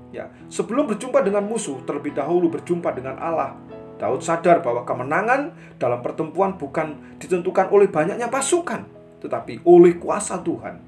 Ya, 0.10 0.32
sebelum 0.50 0.90
berjumpa 0.90 1.22
dengan 1.22 1.46
musuh, 1.46 1.86
terlebih 1.86 2.18
dahulu 2.18 2.50
berjumpa 2.50 2.90
dengan 2.98 3.22
Allah 3.22 3.54
Daud 4.00 4.24
sadar 4.24 4.64
bahwa 4.64 4.88
kemenangan 4.88 5.52
dalam 5.76 6.00
pertempuran 6.00 6.56
bukan 6.56 7.20
ditentukan 7.20 7.68
oleh 7.68 7.92
banyaknya 7.92 8.32
pasukan, 8.32 8.88
tetapi 9.20 9.68
oleh 9.68 10.00
kuasa 10.00 10.40
Tuhan. 10.40 10.80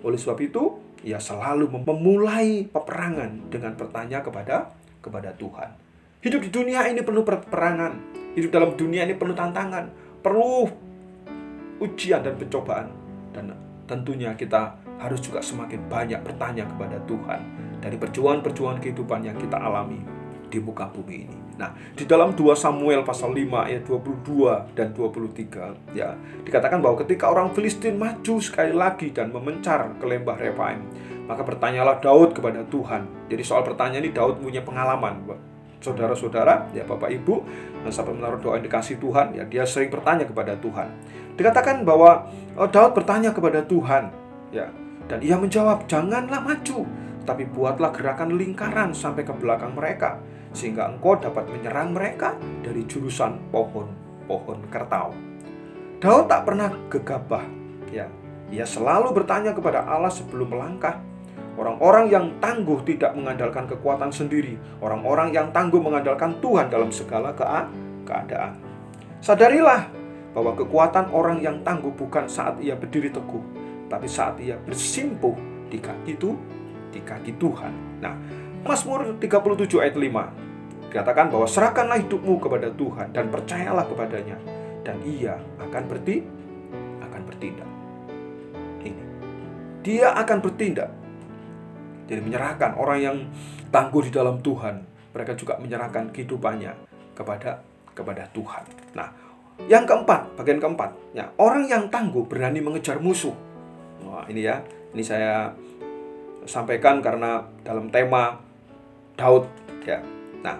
Oleh 0.00 0.16
sebab 0.16 0.40
itu, 0.40 0.80
ia 1.04 1.20
selalu 1.20 1.68
memulai 1.68 2.64
peperangan 2.64 3.52
dengan 3.52 3.76
bertanya 3.76 4.24
kepada 4.24 4.72
kepada 5.04 5.36
Tuhan. 5.36 5.76
Hidup 6.24 6.40
di 6.40 6.48
dunia 6.48 6.88
ini 6.88 7.04
penuh 7.04 7.20
peperangan. 7.20 7.92
Hidup 8.32 8.48
dalam 8.48 8.72
dunia 8.80 9.04
ini 9.04 9.12
penuh 9.12 9.36
tantangan, 9.36 9.92
perlu 10.24 10.64
ujian 11.82 12.22
dan 12.22 12.34
pencobaan. 12.38 12.90
Dan 13.34 13.50
tentunya 13.88 14.34
kita 14.38 14.78
harus 15.02 15.18
juga 15.18 15.42
semakin 15.42 15.90
banyak 15.90 16.20
bertanya 16.22 16.64
kepada 16.70 17.02
Tuhan 17.04 17.40
dari 17.82 17.96
perjuangan-perjuangan 17.98 18.78
kehidupan 18.80 19.26
yang 19.26 19.36
kita 19.36 19.58
alami 19.58 20.00
di 20.48 20.62
muka 20.62 20.86
bumi 20.86 21.26
ini. 21.26 21.38
Nah, 21.54 21.70
di 21.94 22.02
dalam 22.06 22.34
2 22.34 22.54
Samuel 22.54 23.06
pasal 23.06 23.30
5 23.30 23.66
ayat 23.66 23.82
22 23.86 24.74
dan 24.74 24.90
23 24.90 25.74
ya, 25.94 26.14
dikatakan 26.42 26.82
bahwa 26.82 26.98
ketika 27.06 27.30
orang 27.30 27.54
Filistin 27.54 27.94
maju 27.94 28.42
sekali 28.42 28.74
lagi 28.74 29.14
dan 29.14 29.30
memencar 29.30 29.94
ke 29.98 30.04
lembah 30.06 30.34
Refaim, 30.34 30.82
maka 31.30 31.46
bertanyalah 31.46 32.02
Daud 32.02 32.34
kepada 32.34 32.66
Tuhan. 32.66 33.30
Jadi 33.30 33.42
soal 33.46 33.62
pertanyaan 33.62 34.02
ini 34.02 34.10
Daud 34.10 34.42
punya 34.42 34.66
pengalaman, 34.66 35.22
saudara-saudara, 35.84 36.72
ya 36.72 36.88
Bapak 36.88 37.12
Ibu, 37.12 37.44
dan 37.84 37.92
sampai 37.92 38.16
menaruh 38.16 38.40
doa 38.40 38.56
yang 38.56 38.64
dikasih 38.64 38.96
Tuhan, 38.96 39.36
ya 39.36 39.44
dia 39.44 39.68
sering 39.68 39.92
bertanya 39.92 40.24
kepada 40.24 40.56
Tuhan. 40.56 40.88
Dikatakan 41.36 41.84
bahwa 41.84 42.24
oh, 42.56 42.68
Daud 42.68 42.96
bertanya 42.96 43.36
kepada 43.36 43.60
Tuhan, 43.60 44.08
ya, 44.48 44.72
dan 45.04 45.20
ia 45.20 45.36
menjawab, 45.36 45.84
"Janganlah 45.84 46.40
maju, 46.40 46.88
tapi 47.28 47.44
buatlah 47.44 47.92
gerakan 47.92 48.40
lingkaran 48.40 48.96
sampai 48.96 49.28
ke 49.28 49.36
belakang 49.36 49.76
mereka." 49.76 50.16
sehingga 50.54 50.86
engkau 50.86 51.18
dapat 51.18 51.50
menyerang 51.50 51.92
mereka 51.92 52.38
dari 52.62 52.86
jurusan 52.86 53.50
pohon-pohon 53.50 54.70
kertau. 54.70 55.10
Daud 55.98 56.30
tak 56.30 56.46
pernah 56.46 56.70
gegabah, 56.88 57.44
ya. 57.90 58.06
Ia 58.54 58.62
selalu 58.62 59.10
bertanya 59.10 59.50
kepada 59.50 59.82
Allah 59.82 60.14
sebelum 60.14 60.54
melangkah. 60.54 61.02
Orang-orang 61.54 62.10
yang 62.10 62.26
tangguh 62.42 62.82
tidak 62.82 63.14
mengandalkan 63.14 63.70
kekuatan 63.70 64.10
sendiri. 64.10 64.58
Orang-orang 64.82 65.30
yang 65.30 65.54
tangguh 65.54 65.78
mengandalkan 65.78 66.38
Tuhan 66.42 66.66
dalam 66.66 66.90
segala 66.90 67.30
keadaan. 68.02 68.58
Sadarilah 69.22 69.86
bahwa 70.34 70.58
kekuatan 70.58 71.14
orang 71.14 71.38
yang 71.38 71.62
tangguh 71.62 71.94
bukan 71.94 72.26
saat 72.26 72.58
ia 72.58 72.74
berdiri 72.74 73.14
teguh, 73.14 73.40
tapi 73.86 74.10
saat 74.10 74.34
ia 74.42 74.58
bersimpuh 74.58 75.38
di 75.70 75.78
kaki 75.78 76.18
itu, 76.18 76.34
di 76.90 76.98
kaki 76.98 77.38
Tuhan. 77.38 78.02
Nah, 78.02 78.18
Mazmur 78.66 79.14
37 79.22 79.78
ayat 79.78 79.94
5 79.94 80.44
Dikatakan 80.94 81.26
bahwa 81.26 81.42
serahkanlah 81.50 81.98
hidupmu 82.06 82.38
kepada 82.38 82.70
Tuhan 82.70 83.10
dan 83.10 83.26
percayalah 83.26 83.82
kepadanya 83.82 84.38
dan 84.86 84.94
ia 85.02 85.34
akan 85.58 85.90
berti 85.90 86.22
akan 87.02 87.20
bertindak. 87.26 87.66
Ini. 88.78 89.04
Dia 89.82 90.14
akan 90.14 90.38
bertindak. 90.38 90.94
Jadi 92.04 92.20
menyerahkan 92.20 92.76
orang 92.76 92.98
yang 93.00 93.16
tangguh 93.72 94.04
di 94.06 94.10
dalam 94.12 94.40
Tuhan, 94.44 94.84
mereka 95.14 95.32
juga 95.34 95.56
menyerahkan 95.56 96.12
kehidupannya 96.12 96.72
kepada 97.16 97.62
kepada 97.94 98.26
Tuhan. 98.34 98.64
Nah, 98.98 99.08
yang 99.70 99.86
keempat, 99.86 100.34
bagian 100.34 100.58
keempat, 100.58 100.90
ya, 101.14 101.30
orang 101.38 101.70
yang 101.70 101.86
tangguh 101.88 102.26
berani 102.26 102.58
mengejar 102.58 102.98
musuh. 102.98 103.32
Wah, 104.04 104.26
ini 104.26 104.44
ya, 104.44 104.60
ini 104.92 105.00
saya 105.00 105.54
sampaikan 106.44 107.00
karena 107.00 107.46
dalam 107.64 107.88
tema 107.88 108.36
Daud 109.16 109.48
ya. 109.86 110.02
Nah, 110.44 110.58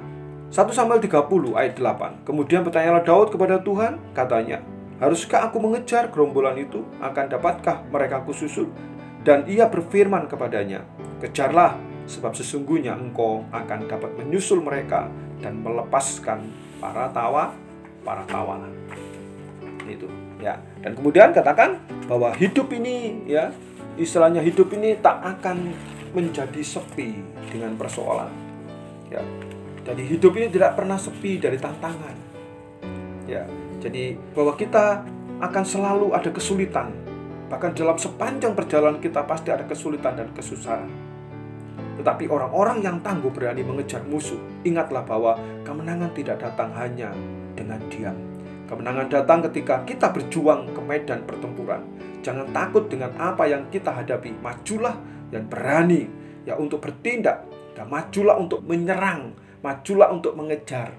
1 0.49 0.71
Samuel 0.71 1.03
30 1.03 1.59
ayat 1.59 1.75
8. 1.77 2.23
Kemudian 2.25 2.63
bertanyalah 2.63 3.03
Daud 3.03 3.35
kepada 3.35 3.59
Tuhan, 3.61 3.99
katanya, 4.15 4.63
Haruskah 5.03 5.51
aku 5.51 5.59
mengejar 5.59 6.07
gerombolan 6.15 6.55
itu? 6.55 6.87
Akan 7.03 7.27
dapatkah 7.27 7.83
mereka 7.91 8.23
kususul? 8.23 8.71
Dan 9.27 9.43
ia 9.51 9.67
berfirman 9.67 10.31
kepadanya, 10.31 10.87
Kejarlah, 11.25 11.81
sebab 12.05 12.37
sesungguhnya 12.37 12.93
engkau 12.93 13.49
akan 13.49 13.89
dapat 13.89 14.13
menyusul 14.21 14.61
mereka 14.61 15.09
dan 15.41 15.65
melepaskan 15.65 16.45
para 16.77 17.09
tawa, 17.17 17.57
para 18.05 18.21
tawanan. 18.29 18.69
Itu, 19.89 20.05
ya. 20.37 20.61
Dan 20.85 20.93
kemudian 21.01 21.33
katakan 21.33 21.81
bahwa 22.05 22.29
hidup 22.37 22.69
ini, 22.77 23.25
ya, 23.25 23.49
istilahnya 23.97 24.45
hidup 24.45 24.69
ini 24.77 25.01
tak 25.01 25.25
akan 25.25 25.73
menjadi 26.13 26.61
sepi 26.61 27.25
dengan 27.49 27.73
persoalan. 27.81 28.29
Ya, 29.09 29.25
jadi 29.85 30.03
hidup 30.05 30.37
ini 30.37 30.53
tidak 30.53 30.77
pernah 30.77 31.01
sepi 31.01 31.41
dari 31.41 31.57
tantangan. 31.57 32.17
Ya, 33.25 33.49
jadi 33.81 34.21
bahwa 34.37 34.57
kita 34.61 35.05
akan 35.41 35.65
selalu 35.65 36.13
ada 36.13 36.29
kesulitan. 36.29 36.93
Bahkan 37.49 37.77
dalam 37.77 37.97
sepanjang 38.01 38.57
perjalanan 38.57 39.01
kita 39.01 39.25
pasti 39.29 39.53
ada 39.53 39.65
kesulitan 39.69 40.17
dan 40.17 40.29
kesusahan. 40.33 41.04
Tetapi 41.95 42.27
orang-orang 42.27 42.83
yang 42.83 42.99
tangguh 43.01 43.31
berani 43.31 43.63
mengejar 43.63 44.03
musuh, 44.07 44.39
ingatlah 44.67 45.07
bahwa 45.07 45.39
kemenangan 45.63 46.11
tidak 46.13 46.43
datang 46.43 46.75
hanya 46.75 47.15
dengan 47.55 47.79
diam. 47.91 48.17
Kemenangan 48.67 49.07
datang 49.13 49.45
ketika 49.51 49.85
kita 49.87 50.11
berjuang 50.11 50.73
ke 50.73 50.81
medan 50.83 51.23
pertempuran. 51.29 51.85
Jangan 52.25 52.51
takut 52.51 52.89
dengan 52.89 53.13
apa 53.21 53.45
yang 53.45 53.69
kita 53.69 53.93
hadapi. 53.93 54.33
Majulah 54.41 54.97
dan 55.29 55.47
berani 55.47 56.09
ya 56.49 56.57
untuk 56.57 56.81
bertindak 56.81 57.45
dan 57.77 57.87
majulah 57.93 58.41
untuk 58.41 58.65
menyerang 58.65 59.37
majulah 59.65 60.13
untuk 60.13 60.37
mengejar. 60.37 60.93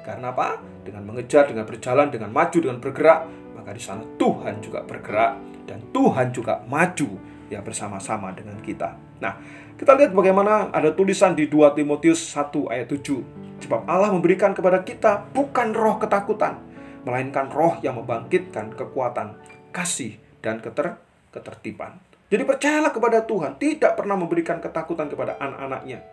Karena 0.00 0.32
apa? 0.32 0.56
Dengan 0.80 1.04
mengejar, 1.04 1.44
dengan 1.44 1.68
berjalan, 1.68 2.08
dengan 2.08 2.32
maju, 2.32 2.56
dengan 2.56 2.80
bergerak, 2.80 3.28
maka 3.52 3.76
di 3.76 3.82
sana 3.84 4.00
Tuhan 4.16 4.64
juga 4.64 4.80
bergerak 4.88 5.36
dan 5.68 5.84
Tuhan 5.92 6.32
juga 6.32 6.64
maju 6.64 7.20
ya 7.48 7.64
bersama-sama 7.64 8.32
dengan 8.36 8.56
kita. 8.60 8.96
Nah, 9.18 9.36
kita 9.74 9.96
lihat 9.96 10.12
bagaimana 10.14 10.72
ada 10.72 10.92
tulisan 10.94 11.34
di 11.34 11.48
2 11.48 11.74
Timotius 11.74 12.20
1 12.32 12.68
ayat 12.68 12.88
7. 12.88 13.64
Sebab 13.64 13.88
Allah 13.90 14.14
memberikan 14.14 14.54
kepada 14.54 14.86
kita 14.86 15.26
bukan 15.34 15.74
roh 15.74 15.98
ketakutan, 15.98 16.62
melainkan 17.02 17.50
roh 17.50 17.80
yang 17.82 17.98
membangkitkan 17.98 18.72
kekuatan, 18.76 19.34
kasih, 19.74 20.16
dan 20.44 20.62
keter 20.62 21.00
ketertiban. 21.34 21.98
Jadi 22.28 22.44
percayalah 22.44 22.92
kepada 22.92 23.24
Tuhan, 23.24 23.56
tidak 23.56 23.96
pernah 23.96 24.14
memberikan 24.14 24.60
ketakutan 24.60 25.08
kepada 25.08 25.40
anak-anaknya. 25.40 26.04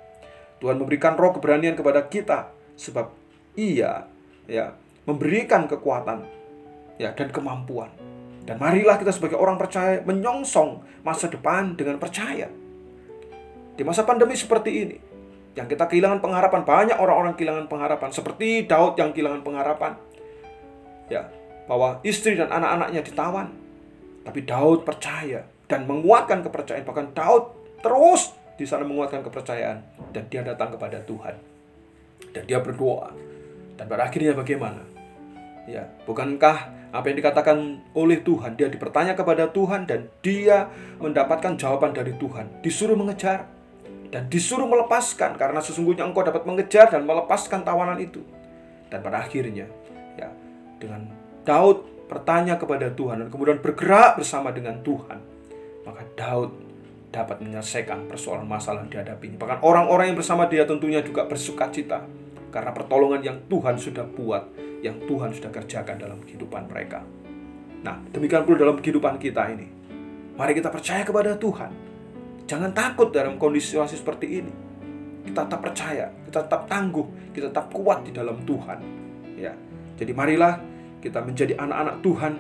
Tuhan 0.64 0.80
memberikan 0.80 1.20
roh 1.20 1.36
keberanian 1.36 1.76
kepada 1.76 2.08
kita 2.08 2.50
sebab 2.80 3.12
Ia 3.60 4.08
ya 4.48 4.76
memberikan 5.08 5.68
kekuatan 5.68 6.24
ya 7.00 7.12
dan 7.12 7.30
kemampuan. 7.32 7.92
Dan 8.46 8.62
marilah 8.62 9.02
kita 9.02 9.10
sebagai 9.10 9.42
orang 9.42 9.58
percaya 9.58 10.06
menyongsong 10.06 11.02
masa 11.02 11.26
depan 11.26 11.74
dengan 11.74 11.98
percaya. 11.98 12.46
Di 13.76 13.82
masa 13.82 14.06
pandemi 14.06 14.38
seperti 14.38 14.72
ini, 14.86 14.98
yang 15.58 15.66
kita 15.66 15.90
kehilangan 15.90 16.22
pengharapan, 16.22 16.62
banyak 16.62 16.98
orang-orang 17.00 17.34
kehilangan 17.34 17.66
pengharapan, 17.66 18.10
seperti 18.14 18.70
Daud 18.70 18.96
yang 19.02 19.12
kehilangan 19.12 19.42
pengharapan. 19.42 19.98
Ya, 21.10 21.28
bahwa 21.66 22.00
istri 22.06 22.38
dan 22.38 22.54
anak-anaknya 22.54 23.02
ditawan. 23.02 23.50
Tapi 24.26 24.42
Daud 24.46 24.86
percaya 24.86 25.46
dan 25.66 25.90
menguatkan 25.90 26.46
kepercayaan. 26.46 26.86
Bahkan 26.86 27.08
Daud 27.18 27.44
terus 27.82 28.34
di 28.58 28.66
sana 28.66 28.86
menguatkan 28.86 29.22
kepercayaan 29.26 30.12
dan 30.14 30.24
dia 30.30 30.42
datang 30.46 30.74
kepada 30.78 31.02
Tuhan. 31.06 31.36
Dan 32.34 32.44
dia 32.46 32.62
berdoa. 32.62 33.14
Dan 33.76 33.86
pada 33.86 34.08
akhirnya 34.08 34.34
bagaimana? 34.34 34.82
Ya, 35.66 35.90
bukankah 36.06 36.85
apa 36.96 37.12
yang 37.12 37.18
dikatakan 37.20 37.58
oleh 37.92 38.24
Tuhan, 38.24 38.56
dia 38.56 38.72
dipertanya 38.72 39.20
kepada 39.20 39.52
Tuhan 39.52 39.84
dan 39.84 40.08
dia 40.24 40.72
mendapatkan 41.04 41.60
jawaban 41.60 41.92
dari 41.92 42.16
Tuhan, 42.16 42.64
disuruh 42.64 42.96
mengejar 42.96 43.52
dan 44.16 44.32
disuruh 44.32 44.64
melepaskan 44.64 45.36
karena 45.36 45.60
sesungguhnya 45.60 46.08
engkau 46.08 46.24
dapat 46.24 46.48
mengejar 46.48 46.88
dan 46.88 47.04
melepaskan 47.04 47.68
tawanan 47.68 48.00
itu. 48.00 48.24
Dan 48.88 49.04
pada 49.04 49.28
akhirnya 49.28 49.68
ya 50.16 50.32
dengan 50.80 51.12
Daud 51.44 52.08
bertanya 52.08 52.56
kepada 52.56 52.88
Tuhan 52.94 53.26
dan 53.26 53.28
kemudian 53.28 53.60
bergerak 53.60 54.16
bersama 54.16 54.56
dengan 54.56 54.80
Tuhan, 54.80 55.20
maka 55.84 56.02
Daud 56.16 56.56
dapat 57.12 57.44
menyelesaikan 57.44 58.08
persoalan 58.08 58.48
masalah 58.48 58.88
yang 58.88 58.92
dihadapinya. 58.92 59.36
Bahkan 59.40 59.60
orang-orang 59.64 60.12
yang 60.12 60.18
bersama 60.20 60.48
dia 60.48 60.64
tentunya 60.64 61.04
juga 61.04 61.28
bersuka 61.28 61.68
cita 61.72 62.04
karena 62.56 62.72
pertolongan 62.72 63.20
yang 63.20 63.38
Tuhan 63.52 63.76
sudah 63.76 64.08
buat, 64.08 64.56
yang 64.80 65.04
Tuhan 65.04 65.36
sudah 65.36 65.52
kerjakan 65.52 66.00
dalam 66.00 66.24
kehidupan 66.24 66.72
mereka. 66.72 67.04
Nah, 67.84 68.00
demikian 68.16 68.48
pula 68.48 68.64
dalam 68.64 68.80
kehidupan 68.80 69.20
kita 69.20 69.52
ini. 69.52 69.68
Mari 70.40 70.56
kita 70.56 70.72
percaya 70.72 71.04
kepada 71.04 71.36
Tuhan 71.36 71.86
Jangan 72.46 72.72
takut 72.78 73.10
dalam 73.10 73.42
kondisi 73.42 73.74
seperti 73.74 74.28
ini. 74.42 74.54
Kita 75.26 75.50
tetap 75.50 75.66
percaya, 75.66 76.06
kita 76.30 76.46
tetap 76.46 76.70
tangguh, 76.70 77.34
kita 77.34 77.50
tetap 77.50 77.74
kuat 77.74 78.06
di 78.06 78.14
dalam 78.14 78.38
Tuhan. 78.46 78.80
Ya. 79.34 79.58
Jadi 79.98 80.14
marilah 80.14 80.62
kita 81.02 81.26
menjadi 81.26 81.58
anak-anak 81.58 82.06
Tuhan 82.06 82.34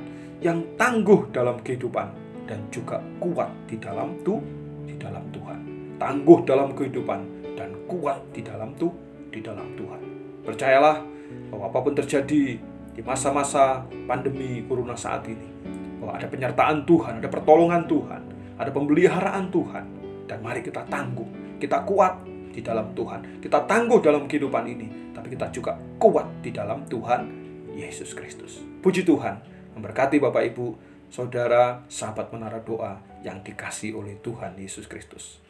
yang 0.45 0.61
tangguh 0.77 1.33
dalam 1.33 1.57
kehidupan 1.65 2.07
dan 2.45 2.61
juga 2.69 3.01
kuat 3.17 3.49
di 3.65 3.81
dalam 3.81 4.21
tuh 4.21 4.37
di 4.85 4.93
dalam 5.01 5.25
Tuhan. 5.33 5.59
Tangguh 5.97 6.39
dalam 6.45 6.77
kehidupan 6.77 7.19
dan 7.57 7.73
kuat 7.89 8.21
di 8.29 8.45
dalam 8.45 8.77
tuh 8.77 8.93
di 9.35 9.43
dalam 9.43 9.75
Tuhan. 9.75 10.01
Percayalah 10.47 11.03
bahwa 11.51 11.67
apa 11.67 11.79
pun 11.83 11.91
terjadi 11.91 12.55
di 12.95 13.01
masa-masa 13.03 13.83
pandemi 14.07 14.63
corona 14.63 14.95
saat 14.95 15.27
ini, 15.27 15.51
bahwa 15.99 16.15
ada 16.15 16.31
penyertaan 16.31 16.87
Tuhan, 16.87 17.19
ada 17.19 17.27
pertolongan 17.27 17.83
Tuhan, 17.83 18.21
ada 18.55 18.71
pemeliharaan 18.71 19.51
Tuhan. 19.51 19.85
Dan 20.25 20.39
mari 20.39 20.63
kita 20.63 20.87
tangguh, 20.87 21.59
kita 21.59 21.83
kuat 21.83 22.23
di 22.55 22.63
dalam 22.63 22.95
Tuhan. 22.95 23.43
Kita 23.43 23.67
tangguh 23.67 23.99
dalam 23.99 24.25
kehidupan 24.25 24.63
ini, 24.65 25.11
tapi 25.11 25.35
kita 25.35 25.51
juga 25.51 25.75
kuat 25.99 26.39
di 26.39 26.55
dalam 26.55 26.87
Tuhan 26.87 27.27
Yesus 27.75 28.15
Kristus. 28.15 28.63
Puji 28.79 29.03
Tuhan, 29.03 29.43
memberkati 29.75 30.17
Bapak 30.23 30.55
Ibu, 30.55 30.67
Saudara, 31.11 31.85
sahabat 31.85 32.33
menara 32.33 32.63
doa 32.63 32.97
yang 33.21 33.43
dikasih 33.45 33.93
oleh 33.93 34.17
Tuhan 34.23 34.57
Yesus 34.57 34.89
Kristus. 34.89 35.44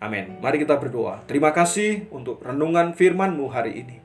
Amin. 0.00 0.38
Mari 0.44 0.60
kita 0.60 0.76
berdoa. 0.76 1.24
Terima 1.24 1.56
kasih 1.56 2.08
untuk 2.12 2.44
renungan 2.44 2.92
firman-Mu 2.92 3.46
hari 3.48 3.84
ini. 3.84 3.96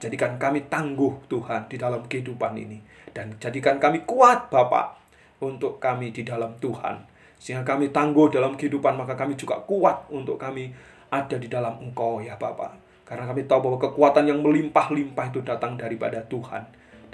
Jadikan 0.00 0.40
kami 0.40 0.68
tangguh 0.68 1.24
Tuhan 1.28 1.68
di 1.68 1.76
dalam 1.76 2.04
kehidupan 2.08 2.56
ini. 2.56 2.80
Dan 3.14 3.36
jadikan 3.38 3.78
kami 3.78 4.02
kuat 4.08 4.50
Bapak 4.50 4.98
untuk 5.44 5.78
kami 5.78 6.10
di 6.10 6.26
dalam 6.26 6.56
Tuhan 6.58 7.14
sehingga 7.44 7.76
kami 7.76 7.92
tangguh 7.92 8.32
dalam 8.32 8.56
kehidupan, 8.56 8.96
maka 8.96 9.12
kami 9.20 9.36
juga 9.36 9.60
kuat 9.68 10.08
untuk 10.08 10.40
kami 10.40 10.72
ada 11.12 11.36
di 11.36 11.44
dalam 11.44 11.76
Engkau 11.76 12.24
ya 12.24 12.40
Bapak. 12.40 12.72
Karena 13.04 13.28
kami 13.28 13.44
tahu 13.44 13.68
bahwa 13.68 13.78
kekuatan 13.84 14.24
yang 14.32 14.40
melimpah-limpah 14.40 15.28
itu 15.28 15.44
datang 15.44 15.76
daripada 15.76 16.24
Tuhan. 16.24 16.64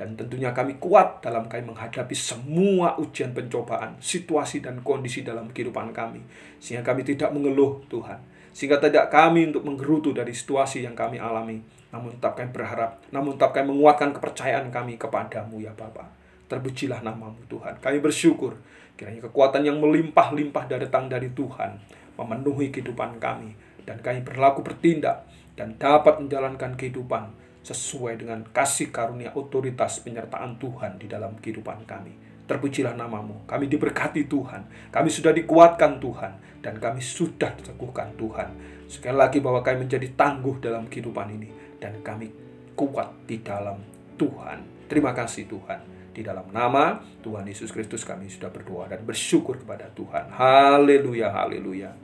Dan 0.00 0.16
tentunya 0.16 0.56
kami 0.56 0.80
kuat 0.80 1.20
dalam 1.20 1.44
kami 1.44 1.68
menghadapi 1.68 2.16
semua 2.16 2.96
ujian 2.96 3.36
pencobaan, 3.36 4.00
situasi 4.00 4.64
dan 4.64 4.80
kondisi 4.80 5.20
dalam 5.20 5.52
kehidupan 5.52 5.92
kami. 5.92 6.24
Sehingga 6.56 6.80
kami 6.80 7.04
tidak 7.04 7.36
mengeluh 7.36 7.84
Tuhan. 7.92 8.16
Sehingga 8.56 8.80
tidak 8.80 9.12
kami 9.12 9.52
untuk 9.52 9.68
menggerutu 9.68 10.16
dari 10.16 10.32
situasi 10.32 10.88
yang 10.88 10.96
kami 10.96 11.20
alami. 11.20 11.60
Namun 11.92 12.16
tetap 12.16 12.40
kami 12.40 12.48
berharap, 12.48 12.96
namun 13.12 13.36
tetap 13.36 13.52
kami 13.52 13.76
menguatkan 13.76 14.16
kepercayaan 14.16 14.72
kami 14.72 14.96
kepadamu 14.96 15.60
ya 15.60 15.76
Bapak. 15.76 16.08
Terpujilah 16.48 17.04
namamu 17.04 17.44
Tuhan. 17.46 17.76
Kami 17.78 17.98
bersyukur 18.00 18.56
Kiranya 19.00 19.32
kekuatan 19.32 19.64
yang 19.64 19.80
melimpah-limpah 19.80 20.68
datang 20.68 21.08
dari 21.08 21.32
Tuhan 21.32 21.80
memenuhi 22.20 22.68
kehidupan 22.68 23.16
kami 23.16 23.56
dan 23.88 23.96
kami 24.04 24.20
berlaku 24.20 24.60
bertindak 24.60 25.24
dan 25.56 25.72
dapat 25.80 26.20
menjalankan 26.20 26.76
kehidupan 26.76 27.32
sesuai 27.60 28.20
dengan 28.20 28.40
kasih 28.50 28.88
karunia 28.88 29.32
otoritas 29.36 30.00
penyertaan 30.00 30.56
Tuhan 30.56 30.96
di 30.96 31.06
dalam 31.06 31.36
kehidupan 31.36 31.84
kami. 31.84 32.12
Terpujilah 32.48 32.98
namamu, 32.98 33.46
kami 33.46 33.70
diberkati 33.70 34.26
Tuhan, 34.26 34.90
kami 34.90 35.06
sudah 35.06 35.30
dikuatkan 35.30 36.02
Tuhan, 36.02 36.32
dan 36.58 36.82
kami 36.82 36.98
sudah 36.98 37.54
diteguhkan 37.54 38.10
Tuhan. 38.18 38.48
Sekali 38.90 39.14
lagi 39.14 39.38
bahwa 39.38 39.62
kami 39.62 39.86
menjadi 39.86 40.10
tangguh 40.18 40.58
dalam 40.58 40.90
kehidupan 40.90 41.30
ini, 41.30 41.46
dan 41.78 42.02
kami 42.02 42.34
kuat 42.74 43.14
di 43.30 43.38
dalam 43.38 43.78
Tuhan. 44.18 44.90
Terima 44.90 45.14
kasih 45.14 45.46
Tuhan. 45.46 45.80
Di 46.10 46.26
dalam 46.26 46.50
nama 46.50 46.98
Tuhan 47.22 47.46
Yesus 47.46 47.70
Kristus 47.70 48.02
kami 48.02 48.26
sudah 48.26 48.50
berdoa 48.50 48.90
dan 48.90 49.06
bersyukur 49.06 49.62
kepada 49.62 49.86
Tuhan. 49.94 50.34
Haleluya, 50.34 51.30
haleluya. 51.30 51.94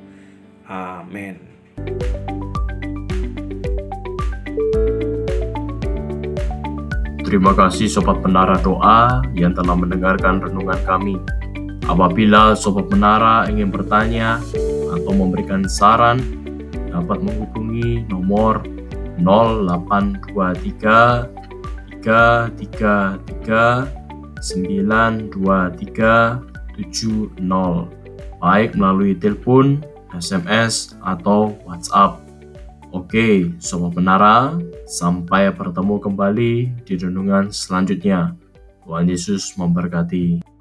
Amin. 0.70 1.42
Terima 7.26 7.50
kasih 7.58 7.90
Sobat 7.90 8.22
Menara 8.22 8.54
Doa 8.62 9.18
yang 9.34 9.50
telah 9.50 9.74
mendengarkan 9.74 10.38
renungan 10.38 10.78
kami. 10.86 11.18
Apabila 11.90 12.54
Sobat 12.54 12.86
Menara 12.86 13.50
ingin 13.50 13.74
bertanya 13.74 14.38
atau 14.94 15.10
memberikan 15.10 15.66
saran, 15.66 16.22
dapat 16.86 17.18
menghubungi 17.26 18.06
nomor 18.06 18.62
0823 19.18 21.98
333 21.98 23.90
92370 24.38 25.34
baik 28.38 28.70
melalui 28.78 29.18
telepon, 29.18 29.82
SMS, 30.14 30.94
atau 31.02 31.58
WhatsApp. 31.66 32.22
Oke, 32.94 33.50
Sobat 33.58 33.98
Menara, 33.98 34.54
sampai 34.86 35.50
bertemu 35.50 35.98
kembali 35.98 36.52
di 36.86 36.94
renungan 36.94 37.50
selanjutnya. 37.50 38.38
Tuhan 38.86 39.10
Yesus 39.10 39.58
memberkati. 39.58 40.55